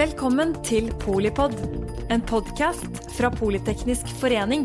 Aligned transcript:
Velkommen 0.00 0.54
til 0.64 0.86
Polipod, 0.96 1.52
en 2.08 2.22
podkast 2.24 2.86
fra 3.18 3.28
Politeknisk 3.34 4.08
forening. 4.16 4.62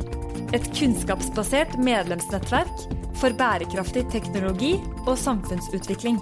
Et 0.55 0.63
kunnskapsbasert 0.77 1.73
medlemsnettverk 1.83 2.85
for 3.19 3.35
bærekraftig 3.35 4.05
teknologi 4.13 4.77
og 5.03 5.17
samfunnsutvikling. 5.19 6.21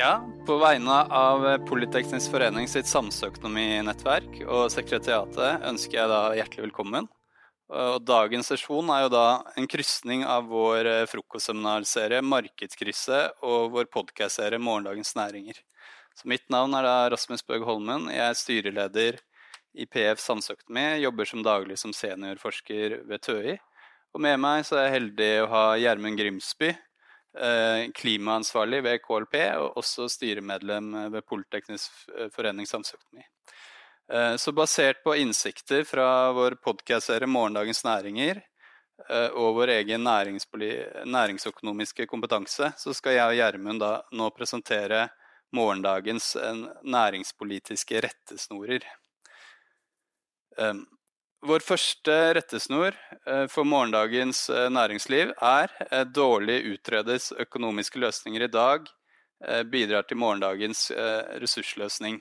Ja, 0.00 0.16
på 0.48 0.58
vegne 0.58 0.98
av 1.06 1.46
Politeknisk 1.70 2.34
forening 2.34 2.66
sitt 2.66 2.90
samsøkonominettverk 2.90 4.40
og 4.42 4.72
sekretariatet 4.74 5.70
ønsker 5.70 6.00
jeg 6.00 6.14
da 6.16 6.24
hjertelig 6.40 6.66
velkommen. 6.66 7.06
Og 7.68 8.00
dagens 8.00 8.48
sesjon 8.48 8.88
er 8.94 9.02
jo 9.04 9.10
da 9.12 9.26
en 9.60 9.66
krysning 9.68 10.22
av 10.24 10.46
vår 10.48 10.88
eh, 10.88 11.06
frokostseminarserie 11.10 12.22
Markedskrysset 12.24 13.44
og 13.44 13.74
vår 13.74 13.90
podkastserie 13.92 14.56
Morgendagens 14.56 15.12
næringer. 15.18 15.60
Så 16.16 16.30
mitt 16.32 16.46
navn 16.48 16.72
er 16.78 16.88
da 16.88 16.96
Rasmus 17.12 17.44
Bøg 17.44 17.66
Holmen. 17.68 18.08
Jeg 18.08 18.24
er 18.24 18.40
styreleder 18.40 19.20
i 19.76 19.84
PF 19.84 20.24
Samfunnsøkonomi, 20.24 21.02
jobber 21.04 21.28
som 21.28 21.44
daglig 21.44 21.76
som 21.78 21.92
seniorforsker 21.92 23.02
ved 23.04 23.26
TØI. 23.28 23.58
Og 24.16 24.24
med 24.24 24.40
meg 24.40 24.64
så 24.64 24.78
er 24.78 24.88
jeg 24.88 24.96
heldig 24.96 25.32
å 25.42 25.50
ha 25.52 25.64
Gjermund 25.76 26.16
Grimsby, 26.16 26.72
eh, 26.72 27.82
klimaansvarlig 28.00 28.80
ved 28.88 29.02
KLP, 29.04 29.42
og 29.60 29.82
også 29.84 30.08
styremedlem 30.16 30.94
ved 31.12 31.28
Politeknisk 31.28 32.08
forening 32.32 32.64
samfunnsøkonomi. 32.64 33.28
Eh, 34.12 34.36
så 34.36 34.52
basert 34.52 35.04
på 35.04 35.16
innsikter 35.16 35.84
fra 35.84 36.32
vår 36.32 36.50
podkastserie 36.64 37.26
Morgendagens 37.28 37.84
næringer 37.84 38.40
eh, 39.08 39.28
og 39.36 39.54
vår 39.58 39.68
egen 39.74 40.06
næringsøkonomiske 40.08 42.06
kompetanse, 42.08 42.72
så 42.76 42.94
skal 42.96 43.12
jeg 43.18 43.26
og 43.26 43.36
Gjermund 43.36 43.84
nå 44.16 44.30
presentere 44.36 45.08
morgendagens 45.52 46.36
eh, 46.40 46.62
næringspolitiske 46.84 48.00
rettesnorer. 48.06 48.80
Vår 51.46 51.62
første 51.62 52.14
rettesnor 52.34 52.96
for 53.52 53.64
morgendagens 53.68 54.48
næringsliv 54.74 55.30
er 55.38 55.70
dårlig 56.10 56.72
utredes 56.72 57.28
økonomiske 57.30 58.00
løsninger 58.02 58.42
i 58.42 58.50
dag 58.50 58.88
bidrar 59.70 60.02
til 60.08 60.18
morgendagens 60.18 60.90
ressursløsning. 61.38 62.18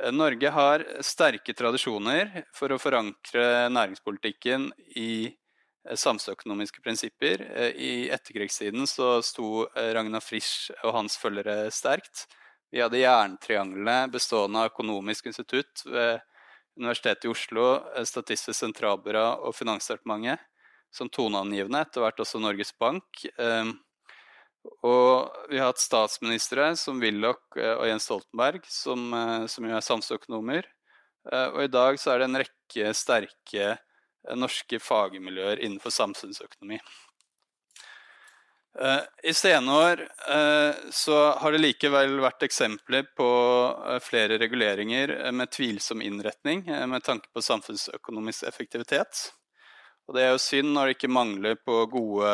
Eh, 0.00 0.12
Norge 0.12 0.50
har 0.50 0.84
sterke 1.04 1.54
tradisjoner 1.56 2.46
for 2.56 2.72
å 2.72 2.80
forankre 2.80 3.68
næringspolitikken 3.72 4.70
i 4.96 5.12
eh, 5.28 5.96
samfunnsøkonomiske 5.96 6.80
prinsipper. 6.84 7.44
Eh, 7.52 7.72
I 7.76 7.92
etterkrigstiden 8.14 8.86
så 8.88 9.18
sto 9.24 9.66
Ragnar 9.76 10.24
Frisch 10.24 10.70
og 10.82 10.96
hans 10.96 11.18
følgere 11.20 11.66
sterkt. 11.74 12.26
Vi 12.72 12.80
hadde 12.80 13.02
jerntrianglene 13.02 14.08
bestående 14.12 14.62
av 14.62 14.70
Økonomisk 14.72 15.28
institutt 15.28 15.84
ved 15.84 16.22
Universitetet 16.80 17.26
i 17.26 17.28
Oslo, 17.28 17.66
Statistisk 18.08 18.56
sentralbyrå 18.56 19.26
og 19.44 19.52
Finansdepartementet 19.52 20.40
som 20.92 21.10
toneangivende, 21.12 21.82
etter 21.84 22.00
hvert 22.00 22.20
også 22.24 22.40
Norges 22.40 22.72
Bank. 22.80 23.20
Og 24.62 25.30
vi 25.50 25.58
har 25.58 25.70
hatt 25.70 25.82
statsministre 25.82 26.72
som 26.78 27.00
Willoch 27.02 27.58
eh, 27.58 27.74
og 27.74 27.86
Jens 27.88 28.06
Stoltenberg, 28.06 28.66
som, 28.70 29.08
eh, 29.14 29.46
som 29.50 29.66
jo 29.66 29.74
er 29.74 29.86
samfunnsøkonomer. 29.86 30.68
Eh, 31.30 31.48
og 31.50 31.64
i 31.64 31.70
dag 31.70 31.98
så 31.98 32.12
er 32.12 32.22
det 32.22 32.28
en 32.28 32.42
rekke 32.42 32.92
sterke 32.96 33.72
norske 34.38 34.78
fagmiljøer 34.78 35.58
innenfor 35.64 35.90
samfunnsøkonomi. 35.90 36.78
I 39.26 39.32
senere 39.36 39.80
år 39.84 40.02
så 40.94 41.16
har 41.42 41.52
det 41.52 41.58
likevel 41.60 42.14
vært 42.22 42.46
eksempler 42.46 43.02
på 43.18 43.26
flere 44.00 44.38
reguleringer 44.40 45.12
med 45.34 45.50
tvilsom 45.52 46.00
innretning 46.06 46.62
med 46.88 47.04
tanke 47.04 47.28
på 47.34 47.42
samfunnsøkonomisk 47.44 48.46
effektivitet. 48.48 49.26
Og 50.06 50.16
det 50.16 50.24
er 50.24 50.32
jo 50.32 50.40
synd 50.46 50.72
når 50.72 50.88
det 50.88 50.96
ikke 50.96 51.12
mangler 51.18 51.58
på 51.66 51.82
gode 51.92 52.32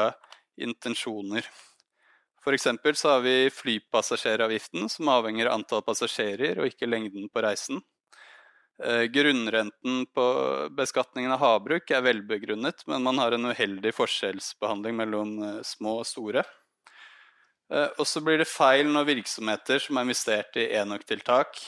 intensjoner. 0.61 1.49
F.eks. 2.49 3.01
så 3.01 3.13
har 3.15 3.21
vi 3.21 3.51
flypassasjeravgiften, 3.53 4.89
som 4.89 5.09
avhenger 5.13 5.51
av 5.51 5.61
antall 5.61 5.85
passasjerer 5.87 6.61
og 6.61 6.71
ikke 6.71 6.89
lengden 6.89 7.29
på 7.33 7.45
reisen. 7.45 7.83
Eh, 8.85 9.03
grunnrenten 9.03 10.07
på 10.15 10.25
beskatningen 10.71 11.33
av 11.35 11.43
havbruk 11.43 11.91
er 11.91 12.05
velbegrunnet, 12.07 12.85
men 12.87 13.03
man 13.03 13.19
har 13.19 13.35
en 13.35 13.51
uheldig 13.51 13.91
forskjellsbehandling 13.97 14.95
mellom 15.01 15.35
eh, 15.43 15.59
små 15.67 15.97
og 16.05 16.07
store. 16.07 16.45
Eh, 17.73 17.91
og 17.99 18.07
så 18.07 18.23
blir 18.23 18.39
det 18.39 18.49
feil 18.51 18.87
når 18.93 19.11
virksomheter 19.11 19.83
som 19.83 19.99
har 19.99 20.07
investert 20.07 20.57
i 20.63 20.71
enøktiltak 20.79 21.59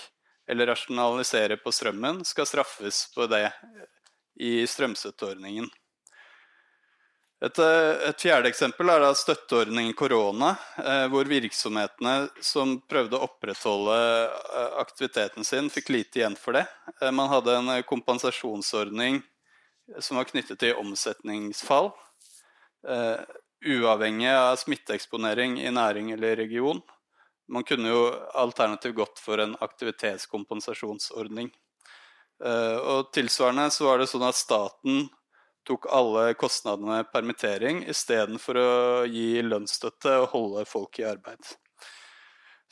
eller 0.50 0.70
rasjonaliserer 0.70 1.58
på 1.62 1.72
strømmen, 1.74 2.22
skal 2.26 2.46
straffes 2.46 3.04
på 3.14 3.26
det 3.30 3.48
i 4.40 4.60
strømstøtteordningen. 4.66 5.68
Et, 7.40 7.58
eh, 7.58 8.08
et, 8.08 8.20
fjerde 8.20 8.50
eksempel 8.50 8.90
er 8.92 9.06
støtteordningen 9.16 9.94
korona, 9.96 10.50
eh, 10.76 11.06
hvor 11.08 11.24
virksomhetene 11.24 12.28
som 12.44 12.74
prøvde 12.84 13.16
å 13.16 13.24
opprettholde 13.24 13.94
eh, 13.96 14.74
aktiviteten 14.82 15.46
sin, 15.48 15.70
fikk 15.72 15.88
lite 15.88 16.20
igjen 16.20 16.36
for 16.36 16.58
det. 16.58 16.66
Man 17.00 17.30
hadde 17.32 17.54
en 17.56 17.70
kompensasjonsordning 17.88 19.22
som 20.04 20.20
var 20.20 20.28
knyttet 20.28 20.60
til 20.60 20.76
omsetningsfall, 20.78 21.88
uavhengig 23.60 24.28
av 24.30 24.58
smitteeksponering 24.60 25.56
i 25.60 25.72
næring 25.74 26.12
eller 26.14 26.36
region. 26.38 26.78
Man 27.50 27.64
kunne 27.66 27.90
jo 27.90 28.04
alternativt 28.38 28.94
gått 29.00 29.18
for 29.20 29.42
en 29.42 29.56
aktivitetskompensasjonsordning. 29.64 31.50
Og 32.40 33.10
tilsvarende 33.16 33.66
så 33.74 33.88
var 33.88 34.00
det 34.00 34.08
sånn 34.12 34.28
at 34.28 34.38
staten 34.38 35.08
tok 35.66 35.86
alle 35.92 36.34
kostnadene 36.34 37.04
permittering 37.12 37.84
istedenfor 37.88 38.60
å 38.60 38.70
gi 39.10 39.42
lønnsstøtte 39.44 40.16
og 40.22 40.30
holde 40.34 40.64
folk 40.68 40.98
i 41.00 41.08
arbeid. 41.08 41.56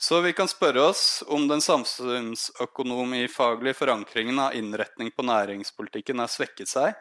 Så 0.01 0.21
vi 0.23 0.31
kan 0.33 0.47
spørre 0.47 0.81
oss 0.93 1.23
om 1.27 1.47
den 1.49 1.61
samfunnsøkonomifaglige 1.61 3.73
forankringen 3.75 4.39
av 4.39 4.55
innretning 4.55 5.11
på 5.11 5.23
næringspolitikken 5.27 6.19
har 6.23 6.27
svekket 6.31 6.69
seg. 6.71 6.93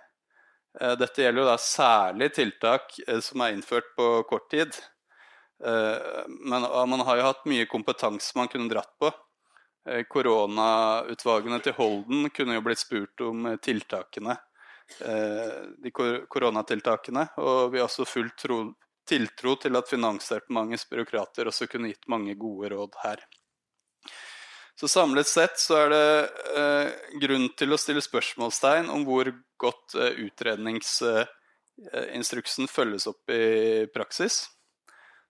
Eh, 0.80 0.96
dette 0.98 1.22
gjelder 1.22 1.42
jo 1.44 1.46
da 1.46 1.58
særlig 1.62 2.34
tiltak 2.34 2.98
eh, 3.06 3.20
som 3.22 3.40
er 3.44 3.52
innført 3.54 3.94
på 3.96 4.22
kort 4.26 4.50
tid. 4.50 4.74
Eh, 5.64 6.26
men 6.26 6.66
man 6.90 7.00
har 7.06 7.16
jo 7.20 7.28
hatt 7.30 7.46
mye 7.50 7.66
kompetanse 7.70 8.38
man 8.38 8.48
kunne 8.50 8.70
dratt 8.72 8.94
på. 8.98 9.12
Koronautvalgene 10.12 11.58
til 11.64 11.72
Holden 11.78 12.30
kunne 12.34 12.54
jo 12.58 12.64
blitt 12.66 12.82
spurt 12.82 13.20
om 13.24 13.46
tiltakene 13.62 14.34
de 14.88 15.92
koronatiltakene. 15.92 17.26
Og 17.44 17.72
vi 17.72 17.80
har 17.80 17.88
også 17.88 18.06
full 18.08 18.30
tro, 18.40 18.62
tiltro 19.08 19.54
til 19.60 19.78
at 19.78 19.90
Finansdepartementets 19.90 20.88
byråkrater 20.90 21.50
også 21.50 21.68
kunne 21.70 21.92
gitt 21.92 22.08
mange 22.10 22.34
gode 22.40 22.72
råd 22.74 22.98
her. 23.04 23.22
Så 24.80 24.88
samlet 24.88 25.26
sett 25.26 25.58
så 25.58 25.74
er 25.82 25.88
det 25.90 26.30
eh, 26.54 26.88
grunn 27.24 27.48
til 27.58 27.72
å 27.74 27.78
stille 27.80 28.02
spørsmålstegn 28.04 28.90
om 28.94 29.04
hvor 29.08 29.26
godt 29.58 29.94
eh, 29.98 30.12
utredningsinstruksen 30.28 32.64
eh, 32.68 32.70
følges 32.70 33.06
opp 33.10 33.30
i 33.34 33.86
praksis. 33.90 34.46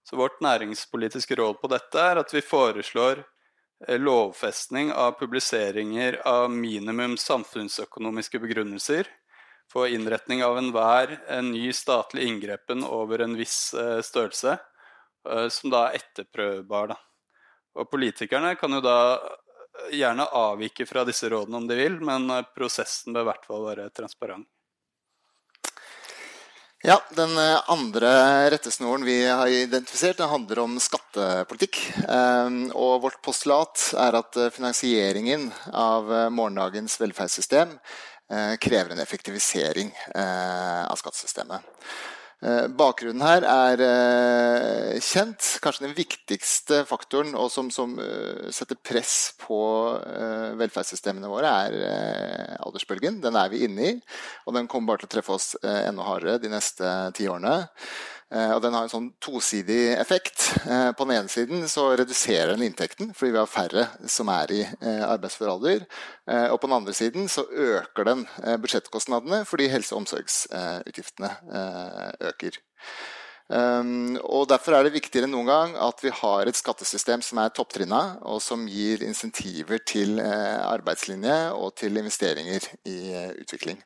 Så 0.05 0.21
vårt 0.21 0.45
næringspolitiske 0.45 1.33
råd 1.41 1.57
på 1.63 1.67
dette 1.73 1.97
er 2.11 2.21
at 2.21 2.29
vi 2.35 2.43
foreslår 2.45 3.25
eh, 3.25 3.97
lovfestning 3.97 4.93
av 4.93 5.17
publiseringer 5.23 6.21
av 6.29 6.53
minimum 6.53 7.17
samfunnsøkonomiske 7.17 8.37
begrunnelser 8.45 9.09
for 9.73 9.89
innretning 9.89 10.45
av 10.45 10.59
enhver 10.59 11.21
en 11.29 11.53
ny 11.53 11.73
statlig 11.73 12.29
inngrepen 12.29 12.85
over 12.85 13.19
en 13.19 13.37
viss 13.37 13.75
eh, 13.75 14.01
størrelse, 14.01 14.59
eh, 15.29 15.49
som 15.49 15.73
da 15.73 15.89
er 15.89 16.01
etterprøvbar. 16.01 16.95
Da. 16.95 16.99
Og 17.79 17.91
politikerne 17.93 18.55
kan 18.57 18.73
jo 18.73 18.81
da 18.85 18.99
eh, 19.17 19.97
gjerne 20.01 20.31
avvike 20.33 20.89
fra 20.89 21.05
disse 21.09 21.29
rådene 21.29 21.61
om 21.61 21.69
de 21.69 21.77
vil, 21.77 22.01
men 22.01 22.31
prosessen 22.57 23.13
bør 23.13 23.27
i 23.27 23.33
hvert 23.33 23.51
fall 23.51 23.67
være 23.69 23.91
transparent. 23.93 24.49
Ja, 26.87 26.95
Den 27.11 27.33
andre 27.35 28.09
rettesnoren 28.55 29.03
vi 29.03 29.17
har 29.27 29.51
identifisert, 29.51 30.21
den 30.21 30.31
handler 30.31 30.61
om 30.63 30.77
skattepolitikk. 30.79 31.81
Og 32.79 33.01
vårt 33.03 33.19
postulat 33.19 33.89
er 33.99 34.15
at 34.15 34.39
finansieringen 34.55 35.49
av 35.75 36.07
morgendagens 36.31 36.95
velferdssystem 37.03 37.75
Eh, 37.75 38.18
krever 38.61 38.93
en 38.93 39.01
effektivisering 39.01 39.93
eh, 40.15 40.85
av 40.85 40.97
skattesystemet. 41.01 41.65
Eh, 42.45 42.67
bakgrunnen 42.71 43.25
her 43.25 43.47
er 43.49 43.83
kjent. 45.03 45.55
Kanskje 45.65 45.87
den 45.87 45.97
viktigste 45.97 46.83
faktoren 46.87 47.33
og 47.39 47.49
som, 47.51 47.71
som 47.75 47.97
setter 48.55 48.79
press 48.79 49.33
på 49.41 49.59
velferdssystemene 50.61 51.31
våre, 51.33 51.55
er 51.69 52.61
aldersbølgen. 52.61 53.23
Den 53.25 53.41
er 53.41 53.51
vi 53.51 53.65
inne 53.67 53.89
i, 53.89 53.97
og 54.47 54.55
den 54.59 54.69
kommer 54.71 54.93
bare 54.93 55.03
til 55.03 55.11
å 55.11 55.15
treffe 55.17 55.35
oss 55.39 55.51
enda 55.63 56.07
hardere 56.07 56.39
de 56.45 56.53
neste 56.53 56.95
ti 57.19 57.27
årene. 57.33 57.57
Eh, 58.29 58.51
og 58.53 58.61
den 58.61 58.75
har 58.77 58.85
en 58.85 58.93
sånn 58.93 59.09
tosidig 59.25 59.95
effekt. 59.97 60.51
Eh, 60.69 60.91
på 60.93 61.07
den 61.07 61.17
ene 61.17 61.33
siden 61.33 61.65
så 61.71 61.87
reduserer 61.97 62.53
den 62.53 62.67
inntekten 62.67 63.15
fordi 63.17 63.33
vi 63.33 63.41
har 63.41 63.49
færre 63.49 63.87
som 64.11 64.29
er 64.33 64.53
i 64.53 64.63
eh, 64.67 65.05
arbeidsfør 65.09 65.55
alder. 65.55 65.87
Og 66.29 66.59
på 66.61 66.69
den 66.69 66.77
andre 66.77 66.93
siden 66.93 67.29
så 67.33 67.47
øker 67.49 68.05
den 68.05 68.27
budsjettkostnadene 68.61 69.47
fordi 69.49 69.71
helse- 69.73 69.95
og 69.95 70.03
omsorgsutgiftene 70.03 71.31
øker. 72.29 72.59
Um, 73.49 74.19
og 74.29 74.45
Derfor 74.51 74.77
er 74.77 74.85
det 74.85 74.93
viktigere 74.93 75.25
enn 75.25 75.33
noen 75.33 75.49
gang 75.49 75.71
at 75.81 76.03
vi 76.05 76.13
har 76.13 76.45
et 76.51 76.59
skattesystem 76.59 77.23
som 77.25 77.41
er 77.41 77.55
topptrinna, 77.57 78.19
og 78.29 78.43
som 78.45 78.67
gir 78.69 79.01
insentiver 79.07 79.81
til 79.89 80.21
uh, 80.21 80.69
arbeidslinje 80.69 81.39
og 81.57 81.73
til 81.81 81.97
investeringer 81.97 82.69
i 82.93 82.99
uh, 83.17 83.31
utvikling. 83.41 83.81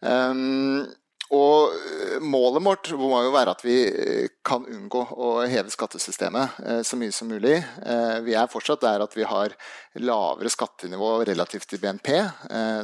Um, 0.00 0.88
og 1.34 1.72
eh, 1.74 2.20
målet 2.22 2.62
vårt 2.62 2.92
må 2.98 3.22
jo 3.24 3.32
være 3.34 3.50
at 3.56 3.64
vi 3.66 3.76
eh, 3.90 4.28
kan 4.46 4.66
unngå 4.70 5.00
å 5.10 5.42
heve 5.50 5.70
skattesystemet 5.72 6.48
eh, 6.62 6.82
så 6.86 6.96
mye 6.98 7.12
som 7.14 7.28
mulig. 7.30 7.64
Vi 8.26 8.34
er 8.38 8.46
fortsatt 8.50 8.80
der 8.84 9.00
at 9.02 9.16
vi 9.16 9.24
har 9.26 9.54
lavere 9.98 10.50
skattenivå 10.52 11.24
relativt 11.26 11.68
til 11.70 11.80
BNP 11.82 12.08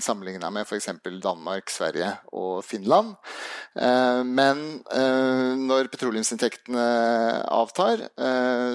sammenligna 0.02 0.50
med 0.54 0.62
f.eks. 0.66 0.88
Danmark, 1.22 1.70
Sverige 1.70 2.10
og 2.32 2.64
Finland. 2.64 3.14
Men 3.74 4.82
når 5.60 5.88
petroleumsinntektene 5.92 6.86
avtar, 7.52 7.98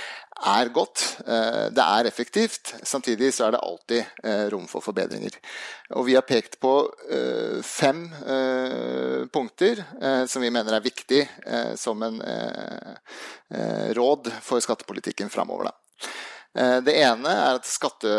er 0.51 0.71
godt. 0.75 1.03
Eh, 1.23 1.67
det 1.71 1.83
er 1.83 2.09
effektivt. 2.09 2.73
Samtidig 2.83 3.31
så 3.35 3.47
er 3.47 3.55
det 3.55 3.61
alltid 3.63 4.25
eh, 4.27 4.45
rom 4.51 4.67
for 4.71 4.83
forbedringer. 4.83 5.37
Og 5.95 6.07
vi 6.09 6.17
har 6.17 6.25
pekt 6.27 6.59
på 6.63 6.73
eh, 7.11 7.61
fem 7.65 8.03
punkter 9.31 9.83
som 10.27 10.43
vi 10.43 10.49
mener 10.53 10.75
er 10.75 10.83
viktig 10.83 11.19
som 11.79 12.01
en 12.03 12.17
råd 13.95 14.29
for 14.43 14.63
skattepolitikken 14.63 15.29
framover. 15.31 15.69
Det 16.51 16.95
ene 16.97 17.31
er 17.31 17.59
at 17.59 17.67
skatte 17.69 18.11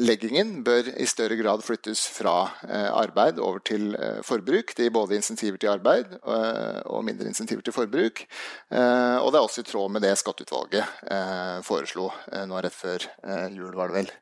leggingen 0.00 0.62
bør 0.64 0.88
i 0.96 1.06
større 1.08 1.36
grad 1.36 1.62
flyttes 1.64 2.04
fra 2.14 2.36
eh, 2.64 2.88
arbeid 2.88 3.40
over 3.42 3.60
til 3.64 3.92
eh, 3.96 4.20
forbruk. 4.24 4.74
Det 4.76 4.86
gir 4.86 4.94
både 4.94 5.18
insentiver 5.18 5.60
til 5.60 5.72
arbeid 5.74 6.16
eh, 6.16 6.80
og 6.86 7.04
mindre 7.04 7.28
insentiver 7.28 7.64
til 7.64 7.76
forbruk. 7.76 8.24
Og 8.72 9.28
det 9.30 9.38
er 9.38 9.44
også 9.44 9.62
i 9.62 9.68
tråd 9.68 9.92
med 9.92 10.04
det 10.04 10.14
skatteutvalget 10.18 11.62
foreslo 11.66 12.08
nå 12.48 12.60
rett 12.64 12.74
før 12.74 13.04
jul, 13.52 13.74
var 13.76 13.92
det 13.92 14.00
vel. 14.00 14.12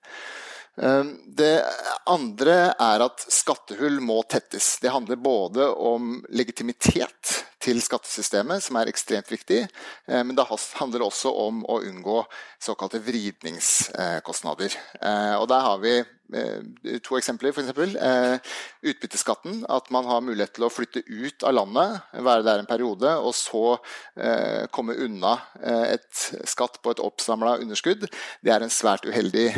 Ehm, 0.78 1.14
det 1.26 1.64
andre 2.06 2.74
er 2.78 3.02
at 3.04 3.24
skattehull 3.32 3.98
må 4.04 4.20
tettes. 4.30 4.78
Det 4.80 4.92
handler 4.92 5.18
både 5.20 5.66
om 5.74 6.20
legitimitet 6.30 7.34
til 7.60 7.82
skattesystemet, 7.84 8.62
som 8.64 8.78
er 8.80 8.88
ekstremt 8.88 9.28
viktig, 9.30 9.64
eh, 10.06 10.22
men 10.24 10.36
det 10.36 10.46
handler 10.78 11.04
også 11.04 11.32
om 11.46 11.64
å 11.68 11.80
unngå 11.84 12.22
såkalte 12.62 13.02
vridningskostnader. 13.04 14.78
Eh, 15.00 15.36
og 15.36 15.48
der 15.48 15.60
har 15.66 15.78
vi 15.82 15.98
to 16.30 17.16
eksempler. 17.18 17.52
For 17.52 17.62
eksempel, 17.62 17.96
eh, 17.96 18.38
utbytteskatten. 18.82 19.64
At 19.68 19.90
man 19.90 20.04
har 20.04 20.20
mulighet 20.24 20.54
til 20.54 20.66
å 20.66 20.72
flytte 20.72 21.02
ut 21.06 21.42
av 21.42 21.54
landet, 21.54 22.00
være 22.12 22.46
der 22.46 22.62
en 22.62 22.70
periode, 22.70 23.14
og 23.18 23.34
så 23.34 23.78
eh, 24.16 24.66
komme 24.72 24.98
unna 25.00 25.36
et 25.60 26.24
skatt 26.48 26.80
på 26.82 26.94
et 26.94 27.02
oppsamla 27.02 27.58
underskudd. 27.62 28.06
Det 28.42 28.52
er 28.52 28.64
en 28.64 28.72
svært 28.72 29.06
uheldig 29.08 29.48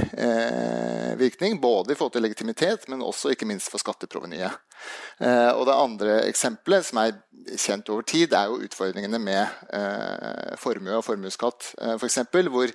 virkning, 1.20 1.60
både 1.60 1.92
i 1.92 1.98
forhold 1.98 2.16
til 2.16 2.24
legitimitet, 2.26 2.88
men 2.88 3.04
også 3.04 3.32
ikke 3.32 3.48
minst 3.48 3.70
for 3.72 3.82
skatteprovenyet. 3.82 4.58
Og 5.22 5.62
det 5.68 5.74
andre 5.76 6.14
eksempelet, 6.26 6.86
som 6.86 6.98
er 7.02 7.12
kjent 7.58 7.90
over 7.92 8.02
tid, 8.06 8.32
er 8.34 8.48
jo 8.50 8.60
utfordringene 8.64 9.20
med 9.22 10.56
formue 10.58 10.96
og 10.98 11.04
formuesskatt, 11.06 11.68
f.eks. 11.98 12.18
Hvor 12.50 12.72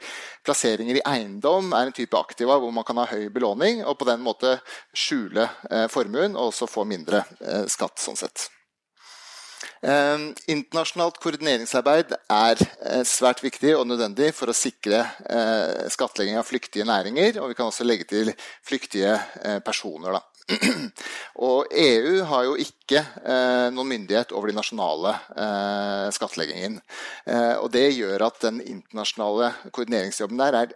plasseringer 0.48 1.00
i 1.00 1.06
eiendom 1.08 1.74
er 1.76 1.90
en 1.90 1.96
type 1.96 2.18
aktiva 2.20 2.58
hvor 2.62 2.74
man 2.76 2.86
kan 2.88 3.00
ha 3.02 3.08
høy 3.10 3.28
belåning 3.34 3.84
og 3.84 3.98
på 4.00 4.08
den 4.08 4.24
måte 4.24 4.58
skjule 4.96 5.48
eh, 5.72 5.88
formuen 5.92 6.38
og 6.38 6.52
også 6.52 6.70
få 6.70 6.86
mindre 6.88 7.24
eh, 7.42 7.66
skatt 7.72 8.00
sånn 8.02 8.20
sett. 8.20 8.48
Eh, 9.82 10.30
internasjonalt 10.54 11.20
koordineringsarbeid 11.24 12.16
er 12.34 12.64
svært 13.08 13.44
viktig 13.46 13.76
og 13.78 13.88
nødvendig 13.92 14.32
for 14.38 14.52
å 14.52 14.58
sikre 14.58 15.04
skattlegging 15.94 16.40
av 16.40 16.48
flyktige 16.48 16.88
næringer, 16.88 17.42
og 17.42 17.52
vi 17.52 17.60
kan 17.60 17.70
også 17.70 17.88
legge 17.88 18.08
til 18.10 18.34
flyktige 18.66 19.18
personer. 19.66 20.18
Da. 20.18 20.37
Og 21.48 21.68
EU 21.76 22.24
har 22.30 22.48
jo 22.48 22.56
ikke 22.62 23.02
eh, 23.04 23.68
noen 23.74 23.92
myndighet 23.92 24.32
over 24.36 24.50
de 24.50 24.58
nasjonale 24.58 25.14
eh, 25.36 26.08
skattleggingen. 26.16 26.80
Eh, 27.28 27.56
og 27.60 27.72
det 27.76 27.90
gjør 27.98 28.30
at 28.30 28.42
den 28.46 28.62
internasjonale 28.64 29.52
koordineringsjobben 29.70 30.40
der 30.40 30.62
er 30.64 30.76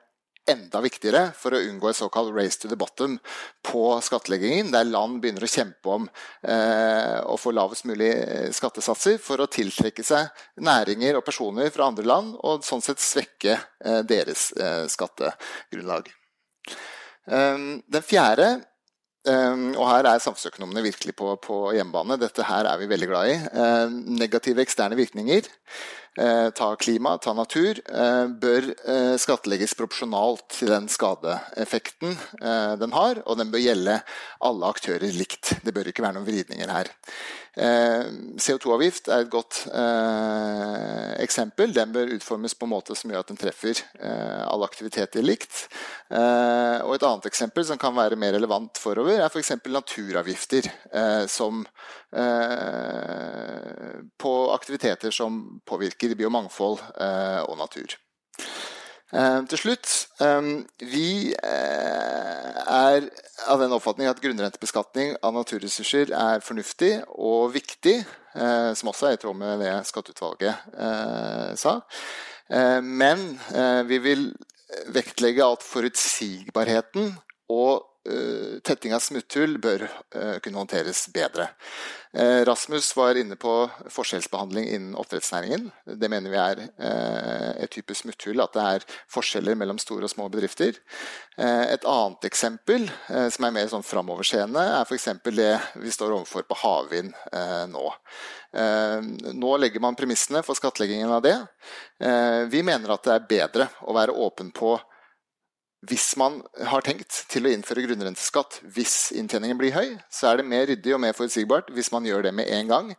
enda 0.49 0.81
viktigere 0.83 1.27
for 1.37 1.53
å 1.53 1.61
unngå 1.61 1.91
et 1.91 1.97
såkalt 1.99 2.33
race 2.35 2.59
to 2.59 2.69
the 2.69 2.77
bottom 2.79 3.17
på 3.65 3.83
skattleggingen, 4.03 4.71
der 4.73 4.87
land 4.89 5.19
begynner 5.21 5.45
å 5.45 5.51
kjempe 5.51 5.93
om 5.95 6.07
eh, 6.41 7.19
å 7.21 7.37
få 7.39 7.53
lavest 7.55 7.85
mulig 7.89 8.09
eh, 8.09 8.47
skattesatser 8.55 9.19
for 9.21 9.43
å 9.43 9.49
tiltrekke 9.51 10.05
seg 10.05 10.31
næringer 10.65 11.19
og 11.19 11.25
personer 11.27 11.69
fra 11.73 11.91
andre 11.91 12.07
land, 12.09 12.33
og 12.41 12.65
sånn 12.65 12.83
sett 12.85 13.03
svekke 13.03 13.53
eh, 13.55 14.01
deres 14.07 14.49
eh, 14.57 14.87
skattegrunnlag. 14.91 16.09
Um, 17.29 17.83
den 17.85 18.01
fjerde 18.01 18.47
og 19.29 19.83
her 19.85 20.07
er 20.09 20.21
samfunnsøkonomene 20.23 20.81
virkelig 20.81 21.13
på, 21.13 21.35
på, 21.43 21.57
hjemmebane. 21.75 22.17
Dette 22.17 22.45
her 22.47 22.65
er 22.65 22.79
vi 22.81 22.89
veldig 22.89 23.09
glad 23.11 23.29
i. 23.29 23.35
Uh, 23.53 23.97
negative 24.17 24.63
eksterne 24.63 24.97
virkninger. 24.97 25.49
Eh, 26.19 26.49
ta 26.49 26.75
klima, 26.75 27.17
ta 27.17 27.31
natur, 27.33 27.77
eh, 27.87 28.25
bør 28.27 28.65
eh, 28.67 29.13
skattlegges 29.15 29.77
proporsjonalt 29.79 30.43
til 30.57 30.73
den 30.73 30.89
skadeeffekten 30.91 32.17
den 32.81 32.91
har, 32.91 33.21
og 33.23 33.37
den 33.39 33.51
bør 33.53 33.63
gjelde 33.63 33.95
alle 34.43 34.71
aktører 34.73 35.15
likt. 35.15 35.53
Det 35.63 35.71
bør 35.71 35.87
ikke 35.87 36.03
være 36.03 36.17
noen 36.17 36.27
vridninger 36.27 36.73
her. 36.73 36.91
CO2-avgift 37.51 39.09
er 39.11 39.25
et 39.25 39.31
godt 39.31 39.65
eksempel. 41.19 41.73
Den 41.75 41.91
bør 41.91 42.13
utformes 42.15 42.55
på 42.55 42.67
en 42.67 42.71
måte 42.71 42.95
som 42.95 43.11
gjør 43.11 43.25
at 43.25 43.33
den 43.33 43.39
treffer 43.41 43.81
alle 43.99 44.69
aktiviteter 44.69 45.25
likt. 45.25 45.65
og 46.11 46.93
et 46.95 47.03
annet 47.03 47.27
eksempel 47.27 47.65
som 47.67 47.81
kan 47.81 47.95
være 47.97 48.15
mer 48.15 48.37
relevant 48.37 48.79
forover, 48.79 49.19
er 49.19 49.27
f.eks. 49.27 49.51
naturavgifter 49.67 50.71
som 51.27 51.65
på 54.17 54.33
aktiviteter 54.55 55.11
som 55.11 55.41
påvirker 55.67 56.15
biomangfold 56.15 56.79
eh, 56.95 57.41
og 57.47 57.57
natur. 57.59 57.97
Eh, 59.11 59.41
til 59.51 59.59
slutt 59.59 59.89
eh, 60.23 60.45
Vi 60.87 61.33
er 61.35 63.07
av 63.51 63.59
den 63.59 63.75
oppfatning 63.75 64.07
at 64.07 64.21
grunnrentebeskatning 64.23 65.15
av 65.25 65.35
naturressurser 65.35 66.13
er 66.15 66.43
fornuftig 66.45 66.93
og 67.17 67.51
viktig, 67.55 67.97
som 68.77 68.91
også 68.91 69.09
er 69.09 69.15
i 69.17 69.19
tråd 69.19 69.35
med 69.35 69.59
det 69.59 69.71
skatteutvalget 69.89 71.57
sa. 71.59 71.73
Men 72.85 73.23
vi 73.89 73.97
vil 74.05 74.27
vektlegge 74.93 75.43
at 75.43 75.65
forutsigbarheten 75.65 77.09
og 77.51 77.81
Eh, 77.81 77.90
tetting 78.65 78.95
av 78.95 79.01
smutthull 79.03 79.59
bør 79.61 79.83
eh, 79.85 80.37
kunne 80.41 80.57
håndteres 80.57 81.03
bedre. 81.13 81.51
Eh, 82.17 82.41
Rasmus 82.47 82.89
var 82.97 83.19
inne 83.19 83.37
på 83.39 83.53
forskjellsbehandling 83.93 84.65
innen 84.71 84.95
oppdrettsnæringen. 84.97 85.67
Det 85.85 86.09
mener 86.09 86.33
vi 86.33 86.39
er 86.41 86.63
et 87.61 87.71
type 87.71 87.93
smutthull, 87.95 88.41
at 88.41 88.57
det 88.57 88.65
er 88.65 88.87
forskjeller 89.13 89.59
mellom 89.59 89.77
store 89.81 90.09
og 90.09 90.13
små 90.13 90.27
bedrifter. 90.33 90.79
Et 91.37 91.85
annet 91.87 92.27
eksempel 92.27 92.87
som 93.07 93.45
er 93.47 93.53
mer 93.55 93.69
sånn 93.71 93.85
framoverseende, 93.85 94.61
er 94.61 94.83
f.eks. 94.83 95.07
det 95.31 95.53
vi 95.79 95.93
står 95.93 96.17
overfor 96.17 96.45
på 96.49 96.57
havvind 96.63 97.13
nå. 97.71 97.85
Nå 99.39 99.53
legger 99.63 99.83
man 99.83 99.97
premissene 99.97 100.43
for 100.45 100.59
skattleggingen 100.59 101.13
av 101.15 101.23
det. 101.25 101.37
Vi 102.51 102.63
mener 102.67 102.93
at 102.93 103.07
det 103.07 103.15
er 103.15 103.29
bedre 103.29 103.69
å 103.87 103.95
være 103.95 104.17
åpen 104.27 104.51
på 104.55 104.75
hvis 105.89 106.11
man 106.19 106.37
har 106.69 106.83
tenkt 106.85 107.23
til 107.31 107.47
å 107.47 107.51
innføre 107.51 107.81
grunnrenteskatt 107.87 108.59
hvis 108.75 109.11
inntjeningen 109.17 109.57
blir 109.57 109.73
høy, 109.73 109.95
så 110.13 110.29
er 110.29 110.37
det 110.37 110.45
mer 110.45 110.67
ryddig 110.69 110.93
og 110.93 111.01
mer 111.01 111.15
forutsigbart 111.17 111.71
hvis 111.73 111.89
man 111.93 112.05
gjør 112.05 112.27
det 112.27 112.33
med 112.37 112.51
en 112.53 112.69
gang, 112.69 112.91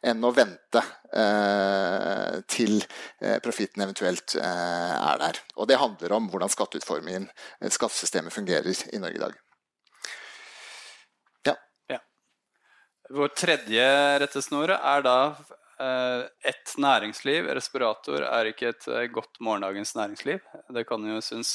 enn 0.00 0.24
å 0.24 0.32
vente 0.32 0.80
eh, 1.12 2.40
til 2.48 2.78
eh, 2.80 3.36
profitten 3.44 3.84
eventuelt 3.84 4.38
eh, 4.40 4.96
er 4.96 5.20
der. 5.20 5.42
Og 5.60 5.68
det 5.68 5.80
handler 5.82 6.16
om 6.16 6.30
hvordan 6.32 6.52
skatteutformingen, 6.52 7.28
eh, 7.60 7.68
skattesystemet, 7.76 8.32
fungerer 8.32 8.72
i 8.88 9.02
Norge 9.04 9.20
i 9.20 9.24
dag. 9.26 9.36
Ja. 11.50 11.56
ja. 11.92 12.00
Vår 13.20 13.36
tredje 13.36 13.86
rettesnore 14.24 14.80
er 14.80 15.04
da 15.04 15.18
et 15.80 16.72
næringsliv, 16.76 17.46
respirator, 17.56 18.24
er 18.26 18.50
ikke 18.50 18.72
et 18.74 18.88
godt 19.14 19.40
morgendagens 19.40 19.94
næringsliv. 19.96 20.42
Det 20.74 20.84
kan 20.88 21.06
jo 21.08 21.20
synes 21.24 21.54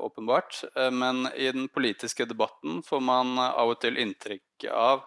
åpenbart. 0.00 0.62
Men 0.92 1.28
i 1.36 1.50
den 1.52 1.68
politiske 1.68 2.24
debatten 2.24 2.80
får 2.86 3.04
man 3.04 3.36
av 3.38 3.74
og 3.74 3.80
til 3.84 4.00
inntrykk 4.00 4.68
av 4.72 5.04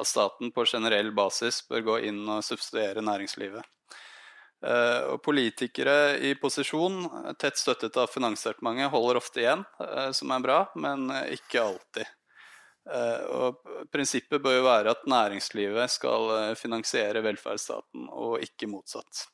at 0.00 0.08
staten 0.08 0.52
på 0.52 0.64
generell 0.68 1.12
basis 1.16 1.62
bør 1.68 1.88
gå 1.90 1.98
inn 2.10 2.24
og 2.28 2.44
subsidiere 2.44 3.04
næringslivet. 3.04 3.64
Eh, 4.64 5.02
og 5.12 5.20
politikere 5.24 6.16
i 6.24 6.32
posisjon, 6.40 7.02
tett 7.40 7.60
støttet 7.60 7.96
av 8.00 8.08
Finansdepartementet, 8.12 8.88
holder 8.92 9.20
ofte 9.20 9.42
igjen, 9.42 9.64
eh, 9.84 10.10
som 10.16 10.32
er 10.32 10.44
bra, 10.44 10.60
men 10.74 11.10
ikke 11.36 11.62
alltid. 11.62 12.15
Eh, 12.86 13.22
og 13.34 13.88
prinsippet 13.92 14.42
bør 14.42 14.58
jo 14.58 14.66
være 14.66 14.92
at 14.94 15.08
næringslivet 15.10 15.90
skal 15.90 16.54
finansiere 16.58 17.24
velferdsstaten, 17.24 18.06
og 18.12 18.44
ikke 18.44 18.70
motsatt. 18.70 19.26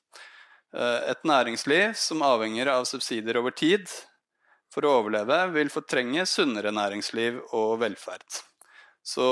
Et 0.73 1.27
næringsliv 1.29 1.91
som 2.01 2.23
avhenger 2.25 2.71
av 2.73 2.87
subsidier 2.89 3.37
over 3.37 3.53
tid 3.53 3.91
for 4.73 4.87
å 4.89 4.95
overleve, 5.03 5.37
vil 5.53 5.69
fortrenge 5.69 6.25
sunnere 6.25 6.73
næringsliv 6.73 7.43
og 7.53 7.75
velferd. 7.83 8.25
Så 9.05 9.27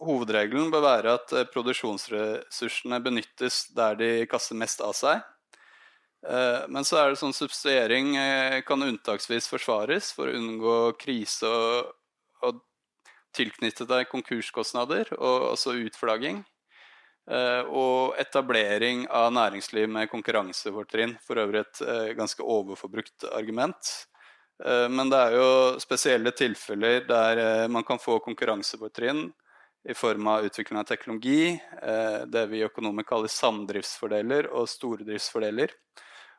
hovedregelen 0.00 0.70
bør 0.72 0.86
være 0.86 1.18
at 1.18 1.34
produksjonsressursene 1.52 3.02
benyttes 3.04 3.66
der 3.76 4.00
de 4.00 4.10
kaster 4.30 4.56
mest 4.56 4.80
av 4.80 4.96
seg, 4.96 5.20
Eh, 6.28 6.64
men 6.68 6.84
så 6.84 6.98
er 6.98 7.12
det 7.12 7.20
sånn 7.20 7.36
subsidiering 7.36 8.16
eh, 8.18 8.58
kan 8.66 8.82
unntaksvis 8.82 9.46
forsvares 9.50 10.10
for 10.16 10.30
å 10.30 10.38
unngå 10.38 10.78
krise 10.98 11.46
og, 11.46 11.92
og 12.42 12.62
tilknytte 13.36 13.86
deg 13.88 14.08
konkurskostnader, 14.10 15.12
og 15.16 15.52
også 15.52 15.76
utflagging. 15.84 16.42
Eh, 17.26 17.62
og 17.66 18.18
etablering 18.22 19.06
av 19.10 19.32
næringsliv 19.34 19.88
med 19.92 20.10
konkurransefortrinn. 20.12 21.16
For 21.26 21.42
øvrig 21.42 21.64
et 21.64 21.82
ganske 22.18 22.42
overforbrukt 22.42 23.28
argument. 23.32 23.96
Men 24.56 25.10
det 25.12 25.18
er 25.20 25.34
jo 25.36 25.48
spesielle 25.82 26.30
tilfeller 26.32 27.02
der 27.04 27.68
man 27.68 27.84
kan 27.84 27.98
få 28.00 28.14
konkurransefortrinn 28.24 29.26
i 29.84 29.92
form 29.92 30.30
av 30.32 30.46
utvikling 30.48 30.80
av 30.80 30.86
teknologi, 30.88 31.58
det 32.32 32.44
vi 32.48 32.62
økonomer 32.64 33.04
kaller 33.04 33.28
samdriftsfordeler 33.28 34.48
og 34.48 34.64
stordriftsfordeler. 34.72 35.74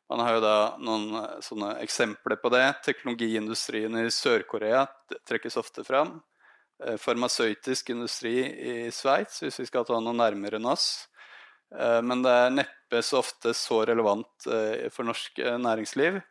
Man 0.09 0.23
har 0.23 0.37
jo 0.37 0.43
da 0.43 0.57
noen 0.79 1.07
eh, 1.19 1.39
sånne 1.43 1.73
eksempler 1.83 2.39
på 2.39 2.51
det. 2.53 2.63
Teknologiindustrien 2.85 3.99
i 3.99 4.07
Sør-Korea 4.13 4.85
trekkes 5.27 5.59
ofte 5.59 5.83
fram. 5.87 6.17
Eh, 6.85 6.97
farmasøytisk 7.01 7.89
industri 7.93 8.35
i 8.45 8.73
Sveits, 8.93 9.41
hvis 9.41 9.61
vi 9.63 9.67
skal 9.69 9.85
ta 9.87 9.97
noe 10.01 10.15
nærmere 10.15 10.59
enn 10.59 10.69
oss. 10.69 11.07
Eh, 11.73 12.01
men 12.05 12.21
det 12.25 12.33
er 12.33 12.57
neppe 12.59 13.03
så 13.03 13.21
ofte 13.23 13.53
så 13.57 13.81
relevant 13.89 14.49
for 14.93 15.07
norsk 15.07 15.41
næringsliv. 15.59 16.21